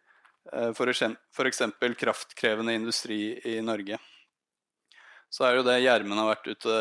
F.eks. 0.47 1.63
kraftkrevende 1.99 2.77
industri 2.79 3.35
i 3.45 3.59
Norge. 3.61 3.99
Så 5.29 5.43
er 5.43 5.53
det 5.53 5.59
jo 5.59 5.67
det 5.67 5.81
Gjermund 5.83 6.23
har 6.23 6.31
vært 6.31 6.47
ute 6.55 6.77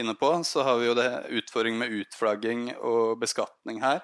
inne 0.00 0.14
på. 0.18 0.30
Så 0.48 0.64
har 0.64 0.80
vi 0.80 0.88
jo 0.88 0.96
det 0.96 1.10
utfordring 1.42 1.76
med 1.78 1.92
utflagging 2.00 2.72
og 2.80 3.20
beskatning 3.20 3.82
her 3.84 4.00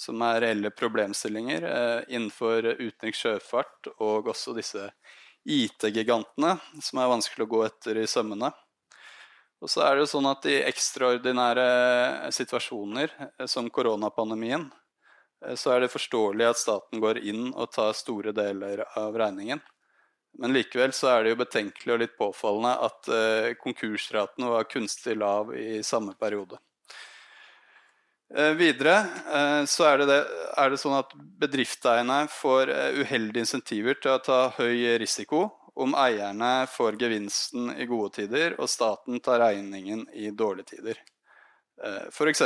som 0.00 0.20
er 0.24 0.40
reelle 0.44 0.72
problemstillinger 0.72 1.66
eh, 1.68 2.02
innenfor 2.14 2.64
utenriks 2.78 3.20
sjøfart 3.20 3.90
og 3.98 4.30
også 4.32 4.54
disse 4.56 4.86
IT-gigantene, 5.48 6.56
som 6.82 7.00
er 7.00 7.10
vanskelig 7.10 7.46
å 7.46 7.50
gå 7.54 7.62
etter 7.66 8.00
i 8.02 8.08
sømmene. 8.10 8.50
Og 9.60 9.68
så 9.68 9.82
er 9.84 9.96
det 9.96 10.04
jo 10.04 10.12
sånn 10.14 10.28
at 10.30 10.46
i 10.48 10.60
ekstraordinære 10.68 11.66
situasjoner, 12.32 13.12
eh, 13.18 13.48
som 13.50 13.68
koronapandemien, 13.68 14.70
eh, 15.44 15.56
så 15.56 15.74
er 15.74 15.84
det 15.84 15.92
forståelig 15.92 16.48
at 16.48 16.60
staten 16.60 17.00
går 17.00 17.20
inn 17.24 17.50
og 17.52 17.72
tar 17.72 17.92
store 17.96 18.32
deler 18.36 18.84
av 18.96 19.16
regningen. 19.16 19.60
Men 20.38 20.54
likevel 20.54 20.94
så 20.94 21.10
er 21.10 21.24
det 21.24 21.34
jo 21.34 21.42
betenkelig 21.42 21.92
og 21.92 22.02
litt 22.04 22.16
påfallende 22.16 22.76
at 22.86 23.56
konkursraten 23.58 24.46
var 24.46 24.68
kunstig 24.70 25.16
lav 25.18 25.50
i 25.58 25.82
samme 25.82 26.14
periode. 26.14 26.60
Eh, 28.36 28.52
videre 28.54 28.94
eh, 29.34 29.64
så 29.66 29.88
er 29.88 29.98
det, 29.98 30.06
det, 30.06 30.18
er 30.62 30.70
det, 30.70 30.78
sånn 30.78 30.94
at 31.00 31.14
bedriftseierne 31.42 32.20
får 32.30 32.70
eh, 32.70 33.00
uheldige 33.02 33.42
insentiver 33.42 33.98
til 33.98 34.14
å 34.14 34.20
ta 34.22 34.38
høy 34.54 35.00
risiko 35.02 35.48
om 35.80 35.96
eierne 35.98 36.68
får 36.70 36.98
gevinsten 37.00 37.72
i 37.74 37.88
gode 37.90 38.20
tider 38.20 38.54
og 38.60 38.70
staten 38.70 39.18
tar 39.24 39.42
regningen 39.42 40.04
i 40.14 40.30
dårlige 40.30 40.76
tider. 40.76 41.00
F.eks. 42.12 42.42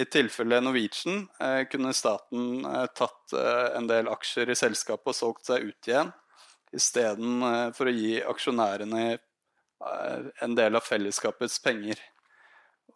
i 0.00 0.04
tilfelle 0.08 0.62
Norwegian 0.64 1.26
kunne 1.68 1.90
staten 1.92 2.62
tatt 2.96 3.34
en 3.76 3.88
del 3.90 4.08
aksjer 4.08 4.48
i 4.48 4.56
selskapet 4.56 5.10
og 5.12 5.18
solgt 5.18 5.50
seg 5.50 5.66
ut 5.68 5.90
igjen, 5.90 6.14
istedenfor 6.72 7.90
å 7.90 7.92
gi 7.92 8.14
aksjonærene 8.32 9.02
en 10.40 10.56
del 10.56 10.80
av 10.80 10.88
fellesskapets 10.88 11.60
penger. 11.60 12.00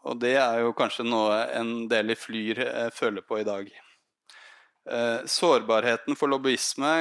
Og 0.02 0.18
det 0.18 0.35
er 0.40 0.62
jo 0.64 0.75
kanskje 0.75 1.06
noe 1.06 1.44
en 1.54 1.87
del 1.90 2.12
i 2.14 2.18
Flyr 2.18 2.61
eh, 2.64 2.88
føler 2.94 3.23
på 3.26 3.38
i 3.38 3.47
dag. 3.47 3.68
Eh, 4.90 5.21
sårbarheten 5.30 6.18
for 6.18 6.32
lobbyisme 6.32 6.94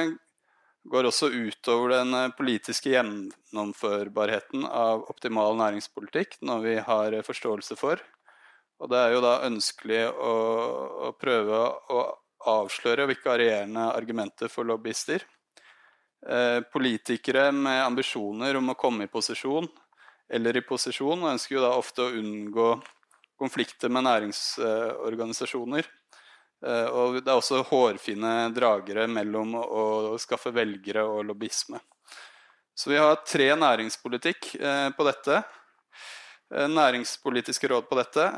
går 0.92 1.08
også 1.10 1.32
utover 1.34 1.96
den 1.96 2.14
eh, 2.14 2.30
politiske 2.38 2.92
gjennomførbarheten 2.94 4.68
av 4.68 5.02
optimal 5.10 5.58
næringspolitikk, 5.58 6.38
noe 6.46 6.62
vi 6.62 6.78
har 6.78 7.18
forståelse 7.26 7.78
for. 7.80 8.02
Og 8.82 8.90
det 8.90 8.98
er 8.98 9.16
jo 9.16 9.22
da 9.22 9.36
ønskelig 9.46 10.04
å, 10.10 10.34
å 11.10 11.12
prøve 11.18 11.58
å 11.94 12.02
avsløre 12.52 13.06
vikarierende 13.10 13.92
argumenter 13.92 14.50
for 14.50 14.66
lobbyister. 14.66 15.22
politikere 16.72 17.48
med 17.50 17.80
ambisjoner 17.82 18.56
om 18.56 18.68
å 18.70 18.76
komme 18.78 19.04
i 19.04 19.10
posisjon 19.10 19.66
eller 20.32 20.56
i 20.56 20.64
posisjon, 20.64 21.22
og 21.22 21.34
ønsker 21.34 21.58
jo 21.58 21.64
da 21.64 21.74
ofte 21.76 22.06
å 22.06 22.14
unngå 22.16 22.68
konflikter 23.42 23.92
med 23.92 24.06
næringsorganisasjoner. 24.06 25.88
Eh, 26.62 26.88
og 26.94 27.18
det 27.18 27.30
er 27.30 27.38
også 27.38 27.64
hårfine 27.66 28.34
dragere 28.54 29.08
mellom 29.10 29.56
å 29.58 30.18
skaffe 30.22 30.52
velgere 30.54 31.02
og 31.08 31.24
lobbyisme. 31.30 31.80
Så 32.72 32.92
vi 32.92 33.00
har 33.00 33.18
tre 33.26 33.50
næringspolitikk 33.58 34.54
eh, 34.60 34.88
på 34.96 35.06
dette. 35.08 35.40
Eh, 36.54 36.68
næringspolitiske 36.70 37.72
råd 37.72 37.88
på 37.90 37.98
dette. 37.98 38.28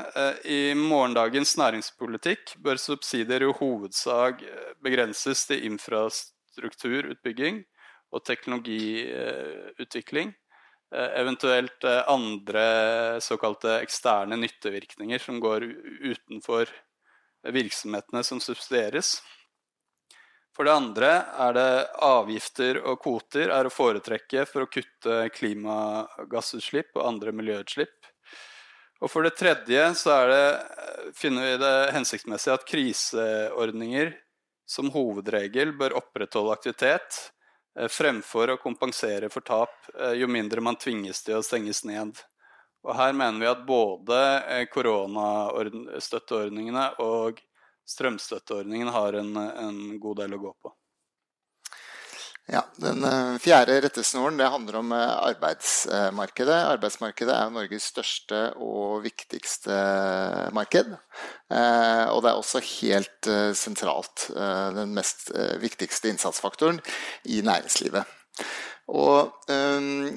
I 0.49 0.73
morgendagens 0.79 1.53
næringspolitikk 1.61 2.57
bør 2.65 2.81
subsidier 2.81 3.45
i 3.45 3.53
hovedsak 3.61 4.41
begrenses 4.83 5.45
til 5.47 5.69
infrastrukturutbygging 5.69 7.61
og 8.15 8.25
teknologiutvikling. 8.25 10.33
Eh, 10.95 11.19
eventuelt 11.19 11.83
eh, 11.83 12.09
andre 12.09 13.21
såkalte 13.21 13.79
eksterne 13.79 14.35
nyttevirkninger 14.35 15.19
som 15.19 15.39
går 15.39 15.63
utenfor 15.99 16.69
virksomhetene 17.51 18.23
som 18.23 18.39
subsidieres. 18.39 19.17
For 20.55 20.63
det 20.63 20.71
andre 20.71 21.09
er 21.47 21.57
det 21.57 21.67
avgifter 22.07 22.79
og 22.79 23.01
kvoter 23.03 23.51
er 23.51 23.67
å 23.67 23.73
foretrekke 23.73 24.45
for 24.47 24.63
å 24.63 24.71
kutte 24.71 25.17
klimagassutslipp 25.35 26.95
og 26.95 27.09
andre 27.09 27.35
miljøutslipp. 27.35 28.11
Og 29.03 29.11
for 29.11 29.27
det 29.27 29.35
tredje 29.35 29.89
så 29.99 30.21
det, 30.31 30.45
finner 31.19 31.49
vi 31.49 31.59
det 31.59 31.75
hensiktsmessig 31.97 32.55
at 32.55 32.67
kriseordninger 32.71 34.15
som 34.63 34.87
hovedregel 34.95 35.75
bør 35.75 35.99
opprettholde 35.99 36.55
aktivitet 36.55 37.19
Eh, 37.19 37.34
fremfor 37.89 38.49
å 38.53 38.57
kompensere 38.61 39.29
for 39.29 39.41
tap, 39.45 39.69
eh, 39.99 40.13
jo 40.21 40.27
mindre 40.27 40.61
man 40.61 40.75
tvinges 40.79 41.23
til 41.23 41.35
å 41.39 41.43
stenges 41.43 41.83
ned. 41.85 42.11
Og 42.85 42.95
her 42.95 43.13
mener 43.17 43.39
vi 43.41 43.47
at 43.49 43.65
både 43.67 44.43
eh, 44.45 44.65
koronastøtteordningene 44.71 46.89
og 47.03 47.41
strømstøtteordningen 47.85 48.87
har 48.93 49.13
en, 49.21 49.37
en 49.37 49.99
god 50.01 50.17
del 50.23 50.33
å 50.37 50.43
gå 50.47 50.53
på. 50.61 50.69
Ja, 52.45 52.61
Den 52.77 53.01
eh, 53.03 53.37
fjerde 53.41 53.79
rettesnoren 53.81 54.37
det 54.37 54.51
handler 54.53 54.75
om 54.77 54.91
eh, 54.93 55.13
arbeidsmarkedet. 55.31 56.57
Arbeidsmarkedet 56.75 57.33
er 57.33 57.53
Norges 57.53 57.87
største 57.89 58.41
og 58.61 58.99
viktigste 59.05 59.77
marked. 60.53 60.91
Eh, 61.49 62.03
og 62.11 62.21
det 62.21 62.29
er 62.29 62.37
også 62.37 62.61
helt 62.61 63.29
sentralt 63.57 64.27
den 64.75 64.93
mest 64.93 65.31
viktigste 65.61 66.11
innsatsfaktoren 66.11 66.77
i 67.25 67.41
næringslivet. 67.45 68.05
Og 68.93 69.31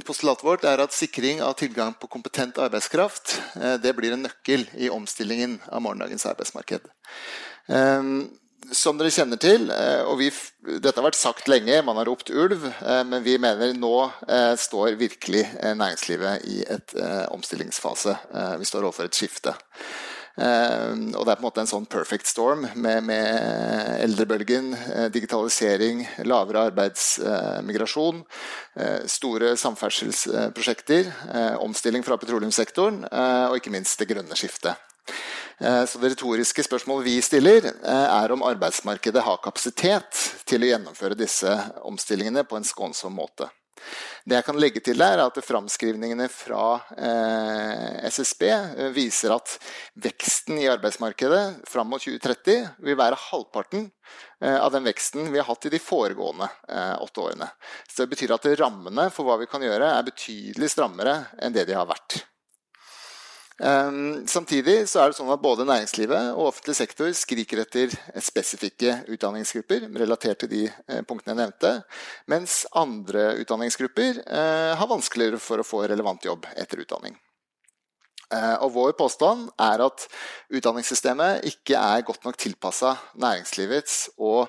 Postulatet 0.05 0.45
vårt 0.45 0.67
er 0.69 0.83
at 0.83 0.93
sikring 0.93 1.41
av 1.41 1.55
tilgang 1.57 1.95
på 1.97 2.11
kompetent 2.13 2.59
arbeidskraft 2.61 3.39
det 3.81 3.95
blir 3.97 4.13
en 4.13 4.27
nøkkel 4.27 4.67
i 4.77 4.91
omstillingen 4.93 5.57
av 5.73 5.81
morgendagens 5.85 6.27
arbeidsmarked 6.29 6.85
som 8.73 8.99
dere 8.99 9.13
kjenner 9.13 9.41
til, 9.41 9.69
eh, 9.73 10.03
og 10.05 10.19
vi, 10.21 10.29
dette 10.79 10.97
har 10.99 11.07
vært 11.07 11.19
sagt 11.19 11.49
lenge, 11.51 11.81
man 11.87 11.99
har 12.01 12.09
ropt 12.09 12.31
ulv, 12.31 12.67
eh, 12.69 13.03
men 13.09 13.25
vi 13.25 13.39
mener 13.41 13.73
nå 13.77 13.95
eh, 14.29 14.55
står 14.59 14.99
virkelig 15.01 15.45
næringslivet 15.79 16.47
i 16.49 16.61
et 16.69 16.95
omstillingsfase. 17.33 18.15
Vi 18.59 18.67
står 18.67 18.87
overfor 18.87 19.09
et 19.09 19.17
skifte. 19.17 19.55
Og 20.39 21.25
det 21.27 21.33
er 21.33 21.39
på 21.39 21.43
en 21.43 21.47
måte 21.49 21.63
en 21.65 21.71
sånn 21.71 21.89
perfect 21.91 22.29
storm 22.31 22.63
med, 22.79 23.03
med 23.09 24.03
eldrebølgen, 24.05 24.71
digitalisering, 25.11 26.05
lavere 26.31 26.69
arbeidsmigrasjon, 26.71 28.23
store 29.11 29.57
samferdselsprosjekter, 29.59 31.11
omstilling 31.59 32.07
fra 32.07 32.21
petroleumssektoren 32.23 33.03
og 33.09 33.59
ikke 33.59 33.75
minst 33.75 33.99
det 33.99 34.13
grønne 34.13 34.39
skiftet. 34.39 34.88
Eh, 35.61 35.85
så 35.85 35.99
Det 35.99 36.09
retoriske 36.09 36.63
spørsmålet 36.63 37.05
vi 37.05 37.23
stiller, 37.23 37.65
eh, 37.67 38.23
er 38.23 38.33
om 38.33 38.43
arbeidsmarkedet 38.43 39.23
har 39.23 39.41
kapasitet 39.43 40.45
til 40.47 40.63
å 40.63 40.71
gjennomføre 40.71 41.19
disse 41.19 41.51
omstillingene 41.83 42.45
på 42.45 42.57
en 42.57 42.65
skånsom 42.65 43.15
måte. 43.15 43.51
Det 44.27 44.35
jeg 44.35 44.45
kan 44.45 44.59
legge 44.59 44.81
til 44.83 44.99
der, 44.99 45.19
er 45.19 45.27
at 45.27 45.35
Framskrivningene 45.35 46.29
fra 46.29 46.81
eh, 46.97 48.07
SSB 48.07 48.43
viser 48.93 49.35
at 49.35 49.59
veksten 49.95 50.59
i 50.59 50.67
arbeidsmarkedet 50.69 51.67
fram 51.67 51.89
mot 51.89 52.03
2030 52.03 52.75
vil 52.79 52.99
være 52.99 53.19
halvparten 53.31 53.91
av 54.41 54.71
den 54.73 54.85
veksten 54.85 55.33
vi 55.33 55.39
har 55.39 55.47
hatt 55.47 55.67
i 55.67 55.71
de 55.71 55.79
foregående 55.79 56.49
åtte 57.03 57.21
årene. 57.21 57.51
Så 57.89 58.03
Det 58.03 58.11
betyr 58.15 58.35
at 58.35 58.47
rammene 58.59 59.11
for 59.11 59.25
hva 59.25 59.39
vi 59.39 59.47
kan 59.47 59.63
gjøre, 59.63 59.91
er 59.99 60.07
betydelig 60.07 60.71
strammere 60.71 61.27
enn 61.39 61.53
det 61.53 61.67
de 61.67 61.75
har 61.75 61.87
vært. 61.87 62.23
Ehm, 63.59 64.27
samtidig 64.27 64.85
så 64.87 65.01
er 65.03 65.11
det 65.11 65.19
sånn 65.19 65.33
at 65.35 65.43
både 65.43 65.67
næringslivet 65.67 66.31
og 66.37 66.53
offentlig 66.53 66.77
sektor 66.79 67.11
skriker 67.17 67.65
etter 67.65 67.95
spesifikke 68.23 69.01
utdanningsgrupper 69.11 69.89
relatert 69.99 70.45
til 70.45 70.53
de 70.53 70.61
eh, 70.69 71.01
punktene 71.03 71.35
jeg 71.35 71.41
nevnte, 71.41 71.73
mens 72.31 72.61
andre 72.79 73.33
utdanningsgrupper 73.43 74.23
eh, 74.23 74.75
har 74.79 74.91
vanskeligere 74.93 75.43
for 75.43 75.59
å 75.59 75.67
få 75.67 75.83
relevant 75.91 76.23
jobb 76.29 76.47
etter 76.55 76.85
utdanning. 76.85 77.19
Eh, 78.31 78.57
og 78.63 78.77
vår 78.77 78.95
påstand 78.95 79.49
er 79.59 79.83
at 79.89 80.07
utdanningssystemet 80.55 81.51
ikke 81.51 81.83
er 81.83 82.07
godt 82.07 82.29
nok 82.29 82.39
tilpassa 82.39 82.95
næringslivets 83.19 84.05
og 84.19 84.47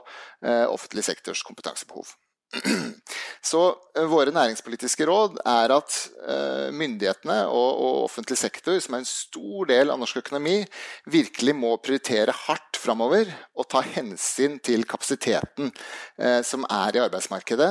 offentlig 0.70 1.04
sektors 1.04 1.42
kompetansebehov. 1.44 2.13
Så 3.41 3.60
eh, 3.96 4.03
våre 4.10 4.34
næringspolitiske 4.36 5.05
råd 5.08 5.38
er 5.48 5.72
at 5.72 5.96
uh, 6.27 6.67
myndighetene 6.75 7.38
og, 7.48 8.03
offentlig 8.10 8.36
sektor, 8.39 8.75
som 8.84 8.98
er 8.98 9.03
en 9.03 9.08
stor 9.08 9.69
del 9.69 9.93
av 9.93 10.00
norsk 10.01 10.19
økonomi, 10.19 10.58
virkelig 11.10 11.55
må 11.55 11.72
prioritere 11.84 12.36
hardt 12.36 12.79
framover 12.79 13.29
og 13.60 13.67
ta 13.72 13.81
hensyn 13.84 14.58
til 14.63 14.84
kapasiteten 14.89 15.72
uh, 15.72 16.41
som 16.43 16.65
er 16.67 16.98
i 16.98 17.03
arbeidsmarkedet 17.05 17.69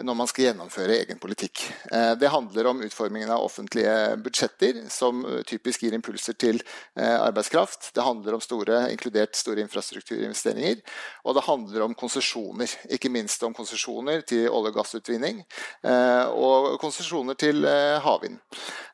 når 0.00 0.18
man 0.22 0.30
skal 0.30 0.46
gjennomføre 0.48 0.96
egen 1.02 1.20
politikk. 1.20 1.62
Det 1.90 2.28
handler 2.32 2.70
om 2.70 2.80
utformingen 2.84 3.30
av 3.34 3.42
offentlige 3.44 4.16
budsjetter, 4.24 4.78
som 4.92 5.20
typisk 5.48 5.82
gir 5.84 5.94
impulser 5.96 6.36
til 6.40 6.60
arbeidskraft. 6.96 7.90
Det 7.96 8.04
handler 8.04 8.36
om 8.36 8.42
store, 8.44 8.78
inkludert 8.92 9.36
store 9.36 9.64
infrastrukturinvesteringer. 9.66 10.80
Og 11.26 11.36
det 11.36 11.44
handler 11.44 11.84
om 11.84 11.96
konsesjoner, 11.98 12.72
ikke 12.96 13.12
minst 13.12 13.44
om 13.46 13.56
konsesjoner 13.56 14.24
til 14.24 14.48
olje- 14.48 14.72
og 14.72 14.78
gassutvinning 14.80 15.09
eh, 15.18 16.26
og 16.30 16.78
konsesjoner 16.80 17.38
til 17.38 17.64
eh, 17.64 17.98
havvind. 18.04 18.38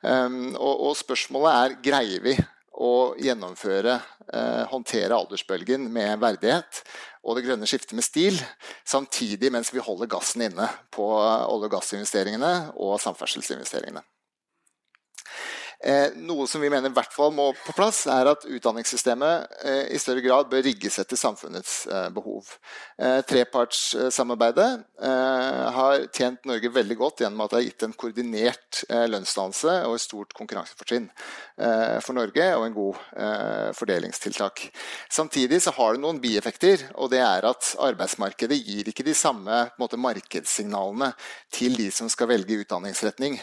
Ehm, 0.07 0.55
og, 0.57 0.97
spørsmålet 0.97 1.53
er 1.61 1.77
greier 1.85 2.25
vi 2.25 2.37
å 2.77 3.15
gjennomføre, 3.21 4.01
eh, 4.33 4.65
håndtere 4.73 5.17
aldersbølgen 5.17 5.89
med 5.93 6.19
verdighet 6.21 6.83
og 7.27 7.37
det 7.37 7.47
grønne 7.47 7.67
skiftet 7.67 7.97
med 7.99 8.07
stil, 8.07 8.37
samtidig 8.87 9.51
mens 9.53 9.73
vi 9.75 9.83
holder 9.83 10.11
gassen 10.11 10.47
inne 10.47 10.69
på 10.95 11.07
olje- 11.17 11.67
og 11.67 11.73
gassinvesteringene 11.73 12.53
og 12.77 13.01
samferdselsinvesteringene. 13.03 14.05
Eh, 15.85 16.09
noe 16.25 16.47
som 16.49 16.61
vi 16.61 16.71
mener 16.73 16.89
i 16.89 16.97
hvert 16.97 17.13
fall 17.13 17.35
må 17.37 17.51
på 17.67 17.75
plass, 17.77 18.07
er 18.09 18.31
at 18.31 18.47
utdanningssystemet 18.49 19.57
eh, 19.61 19.83
i 19.93 20.01
større 20.01 20.23
grad 20.25 20.49
bør 20.49 20.65
rigges 20.65 20.97
etter 21.03 21.21
samfunnets 21.21 21.75
eh, 21.87 22.09
behov. 22.17 22.49
Trepartssamarbeidet 22.97 24.69
har 25.77 26.05
tjent 26.15 26.47
Norge 26.49 26.71
veldig 26.73 26.97
godt 26.97 27.21
gjennom 27.21 27.43
at 27.45 27.53
det 27.53 27.59
har 27.59 27.65
gitt 27.67 27.85
en 27.85 27.95
koordinert 27.99 28.79
lønnsdannelse 28.89 29.75
og 29.85 29.97
et 29.97 30.05
stort 30.05 30.33
konkurransefortrinn 30.37 31.09
for 32.05 32.17
Norge 32.17 32.47
og 32.57 32.65
en 32.65 32.77
god 32.77 33.03
fordelingstiltak. 33.77 34.63
Samtidig 35.13 35.61
så 35.67 35.75
har 35.77 35.95
det 35.95 36.03
noen 36.03 36.23
bieffekter, 36.23 36.87
og 36.97 37.13
det 37.13 37.21
er 37.25 37.49
at 37.51 37.75
arbeidsmarkedet 37.85 38.59
gir 38.63 38.89
ikke 38.89 39.05
de 39.07 39.17
samme 39.17 39.67
måte, 39.81 40.01
markedssignalene 40.01 41.13
til 41.53 41.77
de 41.77 41.91
som 41.93 42.09
skal 42.13 42.31
velge 42.33 42.63
utdanningsretning, 42.65 43.37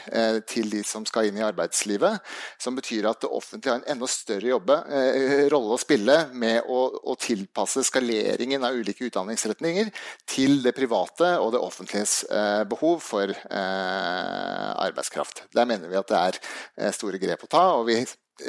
til 0.50 0.74
de 0.74 0.82
som 0.88 1.06
skal 1.10 1.30
inn 1.30 1.38
i 1.38 1.46
arbeidslivet. 1.46 2.23
Som 2.62 2.78
betyr 2.78 3.08
at 3.10 3.22
det 3.24 3.32
offentlige 3.32 3.74
har 3.74 3.82
en 3.82 3.92
enda 3.96 4.10
større 4.10 4.52
jobbe, 4.54 4.78
eh, 4.90 5.44
rolle 5.52 5.76
å 5.76 5.82
spille 5.82 6.18
med 6.34 6.70
å, 6.70 6.86
å, 7.04 7.18
tilpasse 7.20 7.84
skaleringen 7.88 8.64
av 8.66 8.78
ulike 8.78 9.08
utdanningsretninger 9.10 9.92
til 10.30 10.62
det 10.64 10.76
private 10.78 11.36
og 11.40 11.54
det 11.56 11.64
offentliges 11.64 12.24
eh, 12.30 12.64
behov 12.70 13.04
for 13.06 13.32
eh, 13.32 14.70
arbeidskraft. 14.88 15.46
Der 15.56 15.70
mener 15.70 15.92
vi 15.92 16.00
at 16.00 16.12
det 16.12 16.22
er 16.22 16.42
eh, 16.42 16.96
store 16.96 17.22
grep 17.22 17.48
å 17.48 17.52
ta. 17.52 17.66
og 17.78 17.88
vi 17.92 18.02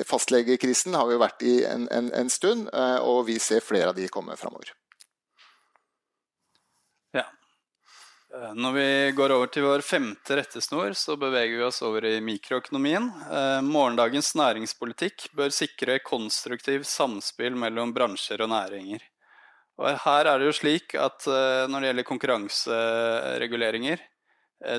Fastlegekrisen 0.08 0.94
har 0.96 1.04
vi 1.10 1.18
vært 1.20 1.42
i 1.44 1.58
en, 1.68 1.84
en, 1.92 2.08
en 2.16 2.30
stund, 2.32 2.70
eh, 2.72 2.96
og 3.04 3.26
vi 3.28 3.36
ser 3.42 3.60
flere 3.62 3.92
av 3.92 3.98
de 3.98 4.08
komme 4.08 4.36
framover. 4.40 4.72
Eh, 8.33 8.33
når 8.52 8.72
vi 8.76 8.88
går 9.16 9.32
over 9.32 9.48
til 9.52 9.64
vår 9.64 9.82
femte 9.86 10.36
rettesnor, 10.36 10.92
så 10.98 11.16
beveger 11.16 11.56
vi 11.56 11.64
oss 11.64 11.80
over 11.86 12.04
i 12.04 12.18
mikroøkonomien. 12.24 13.06
Eh, 13.24 13.60
morgendagens 13.64 14.34
næringspolitikk 14.36 15.30
bør 15.38 15.54
sikre 15.54 16.00
konstruktiv 16.04 16.84
samspill 16.88 17.56
mellom 17.56 17.94
bransjer 17.96 18.44
og 18.44 18.50
næringer. 18.52 19.04
Og 19.80 19.96
her 20.04 20.30
er 20.30 20.38
det 20.38 20.50
jo 20.50 20.56
slik 20.60 20.96
at 21.00 21.28
eh, 21.30 21.64
når 21.70 21.80
det 21.80 21.90
gjelder 21.90 22.08
konkurransereguleringer, 22.10 24.04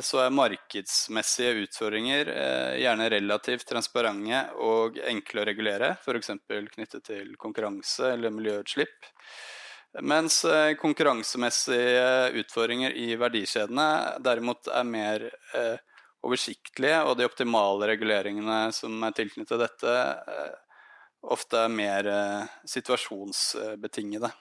så 0.02 0.24
er 0.24 0.32
markedsmessige 0.34 1.66
utfordringer 1.68 2.30
gjerne 2.80 3.10
relativt 3.12 3.68
transparente 3.70 4.40
og 4.66 4.96
enkle 5.12 5.44
å 5.44 5.46
regulere, 5.46 5.92
f.eks. 6.00 6.32
knyttet 6.48 7.04
til 7.06 7.36
konkurranse 7.38 8.16
eller 8.16 8.34
miljøutslipp. 8.34 9.12
Mens 10.04 10.42
eh, 10.46 10.74
konkurransemessige 10.76 12.32
utfordringer 12.42 12.96
i 13.00 13.14
verdikjedene 13.16 14.20
derimot 14.24 14.68
er 14.68 14.88
mer 14.88 15.24
eh, 15.56 15.78
oversiktlige, 16.26 16.98
og 17.06 17.16
de 17.20 17.28
optimale 17.28 17.88
reguleringene 17.94 18.74
som 18.76 18.98
er 19.08 19.16
tilknyttet 19.16 19.62
dette, 19.62 19.94
eh, 19.94 20.82
ofte 21.32 21.62
er 21.64 21.72
mer 21.72 22.10
eh, 22.12 22.50
situasjonsbetingede. 22.70 24.32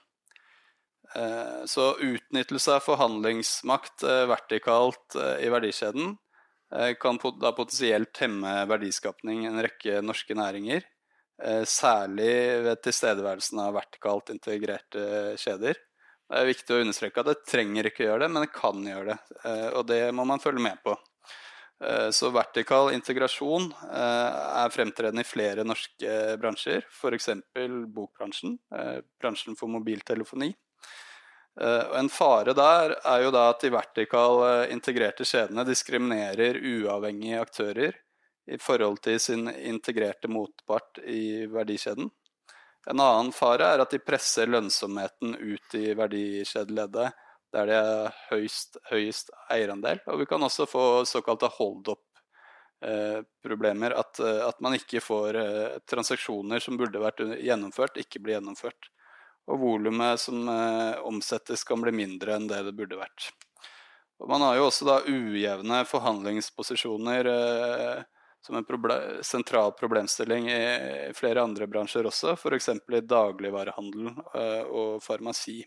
Eh, 1.15 1.61
så 1.71 1.93
utnyttelse 2.03 2.75
av 2.75 2.85
forhandlingsmakt 2.89 4.03
eh, 4.03 4.25
vertikalt 4.31 5.19
i 5.41 5.51
verdikjeden 5.53 6.17
kan 6.99 7.21
da 7.39 7.53
potensielt 7.55 8.19
hemme 8.19 8.51
verdiskapning 8.67 9.45
i 9.45 9.47
en 9.47 9.61
rekke 9.63 10.01
norske 10.03 10.35
næringer. 10.35 10.83
Eh, 11.43 11.65
særlig 11.67 12.63
ved 12.63 12.83
tilstedeværelsen 12.85 13.59
av 13.65 13.75
vertikalt 13.75 14.31
integrerte 14.31 15.35
kjeder. 15.41 15.81
Det 16.25 16.41
er 16.41 16.47
viktig 16.47 16.77
å 16.77 16.85
understreke 16.85 17.21
at 17.21 17.31
det 17.33 17.41
trenger 17.49 17.89
ikke 17.91 18.07
gjøre 18.07 18.23
det, 18.25 18.29
men 18.31 18.47
det 18.47 18.55
kan 18.55 18.85
gjøre 18.87 19.09
det. 19.11 19.41
Eh, 19.43 19.67
og 19.75 19.83
det 19.91 20.01
må 20.15 20.27
man 20.29 20.43
følge 20.43 20.63
med 20.63 20.79
på. 20.87 20.95
Eh, 21.83 22.11
så 22.15 22.31
vertikal 22.33 22.93
integrasjon 22.95 23.67
er 23.91 24.75
fremtredende 24.75 25.25
i 25.25 25.29
flere 25.29 25.67
norske 25.67 26.37
bransjer, 26.39 26.87
f.eks. 26.87 27.33
bokbransjen, 27.97 28.55
bransjen 29.21 29.59
for 29.59 29.73
mobiltelefoni. 29.75 30.53
En 31.55 32.09
fare 32.11 32.51
der 32.51 32.97
er 33.07 33.21
jo 33.23 33.29
da 33.31 33.45
at 33.53 33.61
de 33.63 33.69
vertikal 33.71 34.41
integrerte 34.75 35.23
kjedene 35.23 35.63
diskriminerer 35.69 36.59
uavhengige 36.59 37.43
aktører 37.45 38.01
i 38.47 38.59
forhold 38.61 39.01
til 39.05 39.21
sin 39.21 39.49
integrerte 39.49 40.29
motpart 40.29 41.01
i 41.05 41.47
verdikjeden. 41.51 42.11
En 42.91 43.01
annen 43.01 43.33
fare 43.33 43.71
er 43.75 43.81
at 43.81 43.95
de 43.95 44.03
presser 44.05 44.51
lønnsomheten 44.51 45.37
ut 45.41 45.77
i 45.79 45.95
verdikjedeleddet 45.97 47.15
der 47.55 47.69
det 47.71 47.77
er 47.79 48.17
høyest, 48.33 48.81
høyest 48.91 49.31
eierandel. 49.53 50.01
Og 50.11 50.19
vi 50.23 50.27
kan 50.27 50.43
også 50.43 50.67
få 50.67 51.05
såkalte 51.07 51.47
hold 51.55 51.93
up-problemer. 51.93 53.95
At, 53.95 54.21
at, 54.21 54.61
man 54.65 54.75
ikke 54.75 55.03
får 55.05 55.39
eh, 55.39 55.77
transaksjoner 55.87 56.63
som 56.63 56.79
burde 56.81 57.03
vært 57.03 57.23
gjennomført, 57.23 58.01
ikke 58.03 58.23
blir 58.25 58.39
gjennomført. 58.39 58.91
Og 59.47 59.61
volumet 59.61 60.21
som 60.21 60.49
eh, 60.51 60.99
omsettes 61.07 61.65
kan 61.69 61.83
bli 61.85 61.93
mindre 61.95 62.35
enn 62.35 62.49
det 62.51 62.63
det 62.67 62.77
burde 62.77 62.99
vært. 62.99 63.31
Og 64.23 64.31
man 64.31 64.43
har 64.47 64.59
jo 64.59 64.69
også 64.69 64.87
da 64.89 64.97
ujevne 65.07 65.83
forhandlingsposisjoner 65.91 67.31
eh, 67.31 68.03
som 68.47 68.57
en 68.57 68.65
proble 68.65 68.97
sentral 69.23 69.73
problemstilling 69.73 70.51
i 70.53 71.13
flere 71.17 71.43
andre 71.43 71.67
bransjer 71.67 72.05
også, 72.05 72.35
f.eks. 72.37 72.69
i 72.93 73.01
dagligvarehandel 73.01 74.11
uh, 74.11 74.65
og 74.69 75.01
farmasi. 75.03 75.63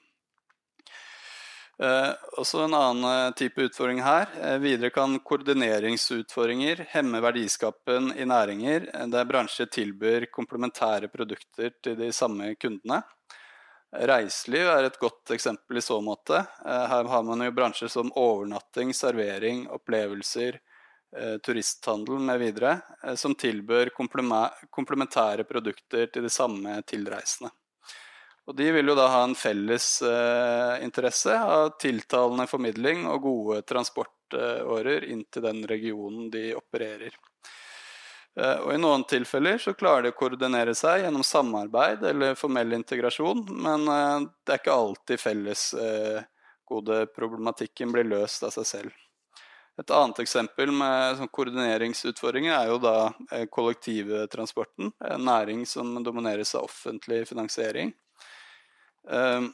Eh, 1.77 2.11
også 2.41 2.63
en 2.63 2.73
annen 2.73 3.33
type 3.37 3.61
utfordring 3.67 3.99
her. 4.01 4.31
Eh, 4.41 4.55
videre 4.57 4.89
kan 4.89 5.11
koordineringsutfordringer 5.21 6.79
hemme 6.89 7.21
verdiskapen 7.21 8.09
i 8.17 8.25
næringer 8.25 8.87
der 9.13 9.27
bransjer 9.29 9.69
tilbyr 9.69 10.25
komplementære 10.33 11.11
produkter 11.13 11.75
til 11.85 11.99
de 11.99 12.09
samme 12.09 12.55
kundene. 12.57 13.03
Reiseliv 13.93 14.71
er 14.73 14.87
et 14.87 14.97
godt 14.97 15.35
eksempel 15.37 15.77
i 15.77 15.85
så 15.85 15.99
måte. 16.01 16.41
Her 16.65 17.11
har 17.13 17.29
man 17.29 17.45
jo 17.45 17.53
bransjer 17.53 17.93
som 17.93 18.09
overnatting, 18.17 18.89
servering, 18.97 19.67
opplevelser, 19.69 20.57
Eh, 20.57 20.66
turisthandel 21.43 22.19
mv. 22.23 22.43
Eh, 22.63 23.15
som 23.15 23.35
tilbør 23.35 23.91
komplementære 23.95 25.47
produkter 25.49 26.11
til 26.11 26.27
de 26.27 26.33
samme 26.33 26.81
tilreisende. 26.87 27.51
Og 28.47 28.55
De 28.55 28.69
vil 28.71 28.87
jo 28.87 28.95
da 28.95 29.09
ha 29.11 29.23
en 29.27 29.35
felles 29.35 29.87
eh, 30.07 30.83
interesse 30.85 31.33
av 31.35 31.73
tiltalende 31.81 32.47
formidling 32.47 33.03
og 33.11 33.25
gode 33.25 33.63
transportårer 33.67 35.09
inn 35.11 35.25
til 35.31 35.43
den 35.43 35.65
regionen 35.67 36.29
de 36.31 36.53
opererer. 36.55 37.17
Eh, 38.37 38.59
og 38.61 38.73
I 38.73 38.77
noen 38.79 39.03
tilfeller 39.09 39.57
så 39.61 39.73
klarer 39.77 40.05
de 40.05 40.13
å 40.13 40.17
koordinere 40.17 40.75
seg 40.77 41.03
gjennom 41.03 41.25
samarbeid 41.25 42.05
eller 42.05 42.37
formell 42.37 42.75
integrasjon, 42.77 43.43
men 43.65 43.87
eh, 43.89 44.27
det 44.45 44.53
er 44.53 44.61
ikke 44.61 44.77
alltid 44.77 45.21
felles 45.21 45.67
eh, 45.73 46.21
gode 46.67 47.05
problematikken 47.15 47.91
blir 47.95 48.05
løst 48.07 48.45
av 48.45 48.53
seg 48.53 48.69
selv. 48.69 49.06
Et 49.77 49.91
annet 49.93 50.19
eksempel 50.23 50.71
med 50.73 51.19
sånn 51.19 51.29
koordineringsutfordringer 51.29 52.55
er 52.55 52.71
jo 52.71 52.79
da 52.81 52.95
eh, 53.29 53.45
kollektivtransporten. 53.53 54.89
En 55.05 55.25
næring 55.27 55.67
som 55.69 55.91
domineres 56.03 56.55
av 56.57 56.65
offentlig 56.65 57.27
finansiering. 57.29 57.91
Eh, 59.09 59.49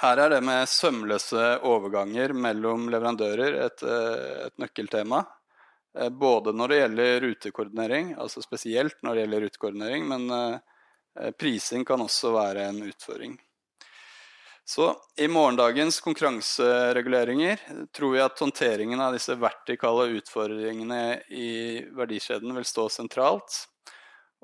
her 0.00 0.22
er 0.22 0.32
det 0.32 0.38
med 0.46 0.70
sømløse 0.72 1.58
overganger 1.66 2.32
mellom 2.32 2.86
leverandører 2.92 3.58
et, 3.66 3.84
eh, 3.84 4.46
et 4.46 4.56
nøkkeltema. 4.64 5.26
Både 6.14 6.52
når 6.54 6.70
det 6.70 6.76
gjelder 6.78 7.20
rutekoordinering, 7.24 8.10
altså 8.22 8.42
spesielt 8.44 9.00
når 9.02 9.16
det 9.16 9.22
gjelder 9.22 9.40
rutekoordinering, 9.42 10.04
men 10.06 10.60
prising 11.40 11.82
kan 11.88 12.04
også 12.04 12.30
være 12.36 12.68
en 12.68 12.78
utfordring. 12.86 13.32
Så 14.68 14.96
i 15.16 15.28
morgendagens 15.28 16.00
konkurransereguleringer 16.00 17.60
tror 17.96 18.12
vi 18.12 18.20
at 18.20 18.40
håndteringen 18.40 19.00
av 19.00 19.12
disse 19.16 19.34
vertikale 19.40 20.04
utfordringene 20.18 21.22
i 21.32 21.80
verdikjeden 21.96 22.52
vil 22.52 22.64
stå 22.68 22.88
sentralt. 22.92 23.64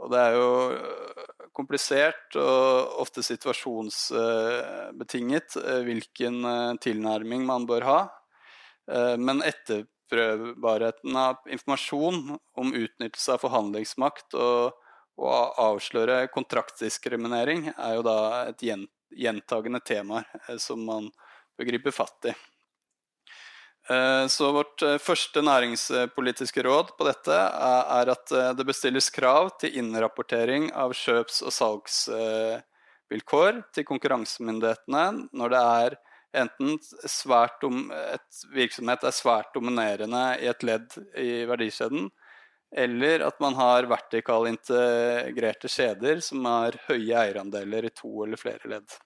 Og 0.00 0.08
det 0.14 0.20
er 0.22 0.32
jo 0.38 0.72
øh, 0.78 1.50
komplisert 1.52 2.36
og 2.40 2.96
ofte 3.04 3.20
situasjonsbetinget 3.26 5.56
øh, 5.60 5.82
hvilken 5.90 6.36
øh, 6.54 6.72
tilnærming 6.80 7.44
man 7.44 7.68
bør 7.68 7.82
ha. 7.90 8.00
Men 9.16 9.42
etterprøvbarheten 9.44 11.16
av 11.16 11.36
informasjon 11.48 12.38
om 12.60 12.74
utnyttelse 12.76 13.32
av 13.32 13.38
forhandlingsmakt 13.40 14.34
og, 14.36 14.72
og 15.16 15.54
avsløre 15.68 16.28
kontraktdiskriminering 16.34 17.72
er 17.72 17.94
jo 17.96 18.02
da 18.04 18.44
et 18.50 18.60
gjent 18.60 18.90
gjentagende 19.16 19.80
temaer 19.80 20.24
eh, 20.48 20.56
som 20.58 20.84
man 20.84 21.10
bør 21.58 21.64
gripe 21.70 21.92
fatt 21.94 22.24
i. 22.30 22.32
Eh, 23.90 24.26
så 24.32 24.52
vårt 24.56 24.82
eh, 24.82 24.98
første 25.02 25.42
næringspolitiske 25.44 26.62
råd 26.66 26.94
på 26.98 27.04
dette 27.08 27.34
er 27.34 28.14
at 28.14 28.26
det 28.58 28.68
bestilles 28.68 29.10
krav 29.14 29.44
til 29.60 29.76
innrapportering 29.80 30.62
av 30.72 30.92
kjøps- 30.96 31.44
og 31.44 31.52
salgsvilkår 31.58 33.52
til 33.76 33.84
konkurransemyndighetene 33.90 35.04
når 35.32 35.48
det 35.54 35.62
er 35.62 35.90
enten 36.34 36.78
svært 37.06 37.62
et 37.62 38.46
virksomhet 38.50 39.04
er 39.06 39.14
svært 39.14 39.54
dominerende 39.54 40.38
i 40.42 40.46
et 40.50 40.62
ledd 40.66 40.96
i 41.20 41.44
verdikjeden, 41.46 42.08
eller 42.74 43.20
at 43.20 43.40
man 43.40 43.54
har 43.54 43.86
vertikal 43.86 44.48
integrerte 44.50 45.70
kjeder 45.70 46.20
som 46.24 46.44
har 46.48 46.76
høye 46.88 47.14
eierandeler 47.20 47.86
i 47.86 47.92
to 47.94 48.24
eller 48.24 48.40
flere 48.40 48.70
ledd. 48.72 48.96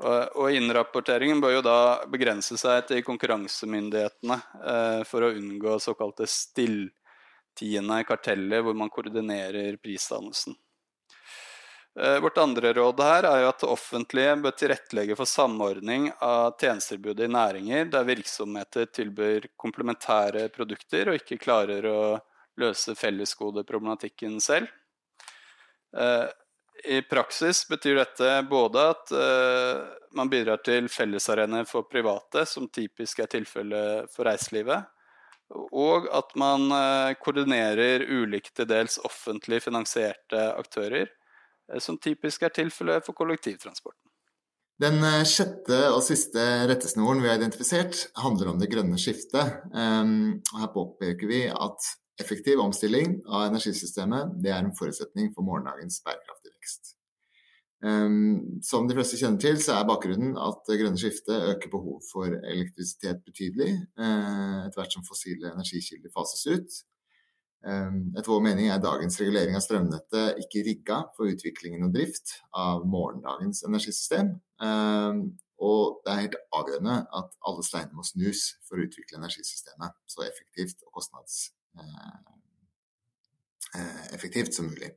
Og 0.00 0.52
innrapporteringen 0.56 1.40
bør 1.40 1.58
jo 1.58 1.64
da 1.64 1.80
begrense 2.08 2.56
seg 2.60 2.86
til 2.88 3.02
konkurransemyndighetene 3.04 4.38
eh, 4.72 5.02
for 5.08 5.26
å 5.26 5.32
unngå 5.36 5.76
såkalte 5.82 6.24
stilltiende 6.28 7.98
karteller 8.08 8.64
hvor 8.64 8.76
man 8.80 8.92
koordinerer 8.92 9.76
prisdannelsen. 9.76 10.56
Eh, 12.00 12.16
vårt 12.24 12.38
andre 12.38 12.72
råd 12.72 13.00
her 13.04 13.28
er 13.28 13.42
jo 13.42 13.50
at 13.50 13.60
det 13.60 13.68
offentlige 13.74 14.38
bør 14.40 14.56
tilrettelegge 14.56 15.18
for 15.20 15.28
samordning 15.28 16.08
av 16.22 16.56
tjenestetilbudet 16.56 17.26
i 17.26 17.34
næringer 17.34 17.92
der 17.92 18.08
virksomheter 18.08 18.88
tilbyr 18.94 19.50
komplementære 19.60 20.48
produkter 20.54 21.10
og 21.10 21.20
ikke 21.20 21.40
klarer 21.44 21.88
å 21.90 22.00
løse 22.60 22.94
fellesgodeproblematikken 22.98 24.38
selv. 24.44 24.70
Eh, 25.96 26.28
i 26.84 27.02
praksis 27.02 27.68
betyr 27.68 27.98
dette 27.98 28.28
både 28.48 28.84
at 28.94 29.12
uh, 29.12 29.82
man 30.16 30.30
bidrar 30.32 30.62
til 30.64 30.88
fellesarenaer 30.88 31.66
for 31.68 31.84
private, 31.90 32.46
som 32.48 32.70
typisk 32.72 33.20
er 33.20 33.28
tilfellet 33.28 34.08
for 34.14 34.24
reiselivet, 34.24 34.88
og 35.76 36.08
at 36.14 36.32
man 36.40 36.70
uh, 36.72 37.12
koordinerer 37.20 38.06
ulike 38.08 38.54
til 38.56 38.70
dels 38.70 38.96
offentlig 39.04 39.60
finansierte 39.66 40.46
aktører, 40.54 41.10
som 41.78 42.00
typisk 42.00 42.48
er 42.48 42.54
tilfellet 42.54 43.04
for 43.04 43.18
kollektivtransporten. 43.18 44.06
Den 44.80 45.04
sjette 45.28 45.76
og 45.92 46.00
siste 46.02 46.40
rettesnoren 46.66 47.20
vi 47.20 47.28
har 47.28 47.36
identifisert, 47.36 48.06
handler 48.16 48.54
om 48.54 48.62
det 48.62 48.70
grønne 48.72 48.96
skiftet. 48.98 49.60
Her 49.76 50.70
påpeker 50.72 51.28
vi 51.28 51.42
at 51.52 51.90
Effektiv 52.20 52.60
omstilling 52.60 53.20
av 53.26 53.48
energisystemet 53.48 54.38
det 54.44 54.52
er 54.52 54.64
en 54.64 54.74
forutsetning 54.76 55.30
for 55.34 55.46
morgendagens 55.46 56.02
bærekraftige 56.04 56.52
vekst. 56.56 56.96
Um, 57.80 58.60
som 58.60 58.84
de 58.88 58.96
fleste 58.96 59.16
kjenner 59.16 59.40
til, 59.40 59.56
så 59.62 59.78
er 59.78 59.86
bakgrunnen 59.88 60.34
at 60.36 60.58
det 60.68 60.76
grønne 60.82 61.00
skiftet 61.00 61.46
øker 61.54 61.70
behovet 61.72 62.04
for 62.10 62.28
elektrisitet 62.28 63.22
betydelig 63.24 63.72
uh, 63.96 64.66
etter 64.66 64.82
hvert 64.82 64.96
som 64.96 65.06
fossile 65.06 65.54
energikilder 65.54 66.12
fases 66.12 66.44
ut. 66.50 66.80
Um, 67.64 68.10
etter 68.16 68.32
vår 68.32 68.42
mening 68.44 68.68
er 68.68 68.82
dagens 68.84 69.16
regulering 69.20 69.56
av 69.56 69.64
strømnettet 69.64 70.42
ikke 70.44 70.64
rigga 70.66 70.98
for 71.16 71.32
utviklingen 71.32 71.86
og 71.88 71.94
drift 71.96 72.34
av 72.56 72.84
morgendagens 72.88 73.64
energisystem. 73.68 74.34
Um, 74.60 75.30
og 75.60 76.02
det 76.04 76.12
er 76.12 76.26
helt 76.26 76.36
avgjørende 76.56 76.98
at 77.16 77.32
alle 77.48 77.64
steiner 77.64 77.96
må 77.96 78.04
snus 78.04 78.44
for 78.68 78.76
å 78.76 78.84
utvikle 78.84 79.20
energisystemet 79.22 79.96
så 80.08 80.24
effektivt 80.28 80.84
og 80.84 81.00
kostnads 81.00 81.40
Eh, 81.40 81.46
eh, 81.46 81.59
effektivt 84.14 84.54
som 84.54 84.66
mulig. 84.70 84.90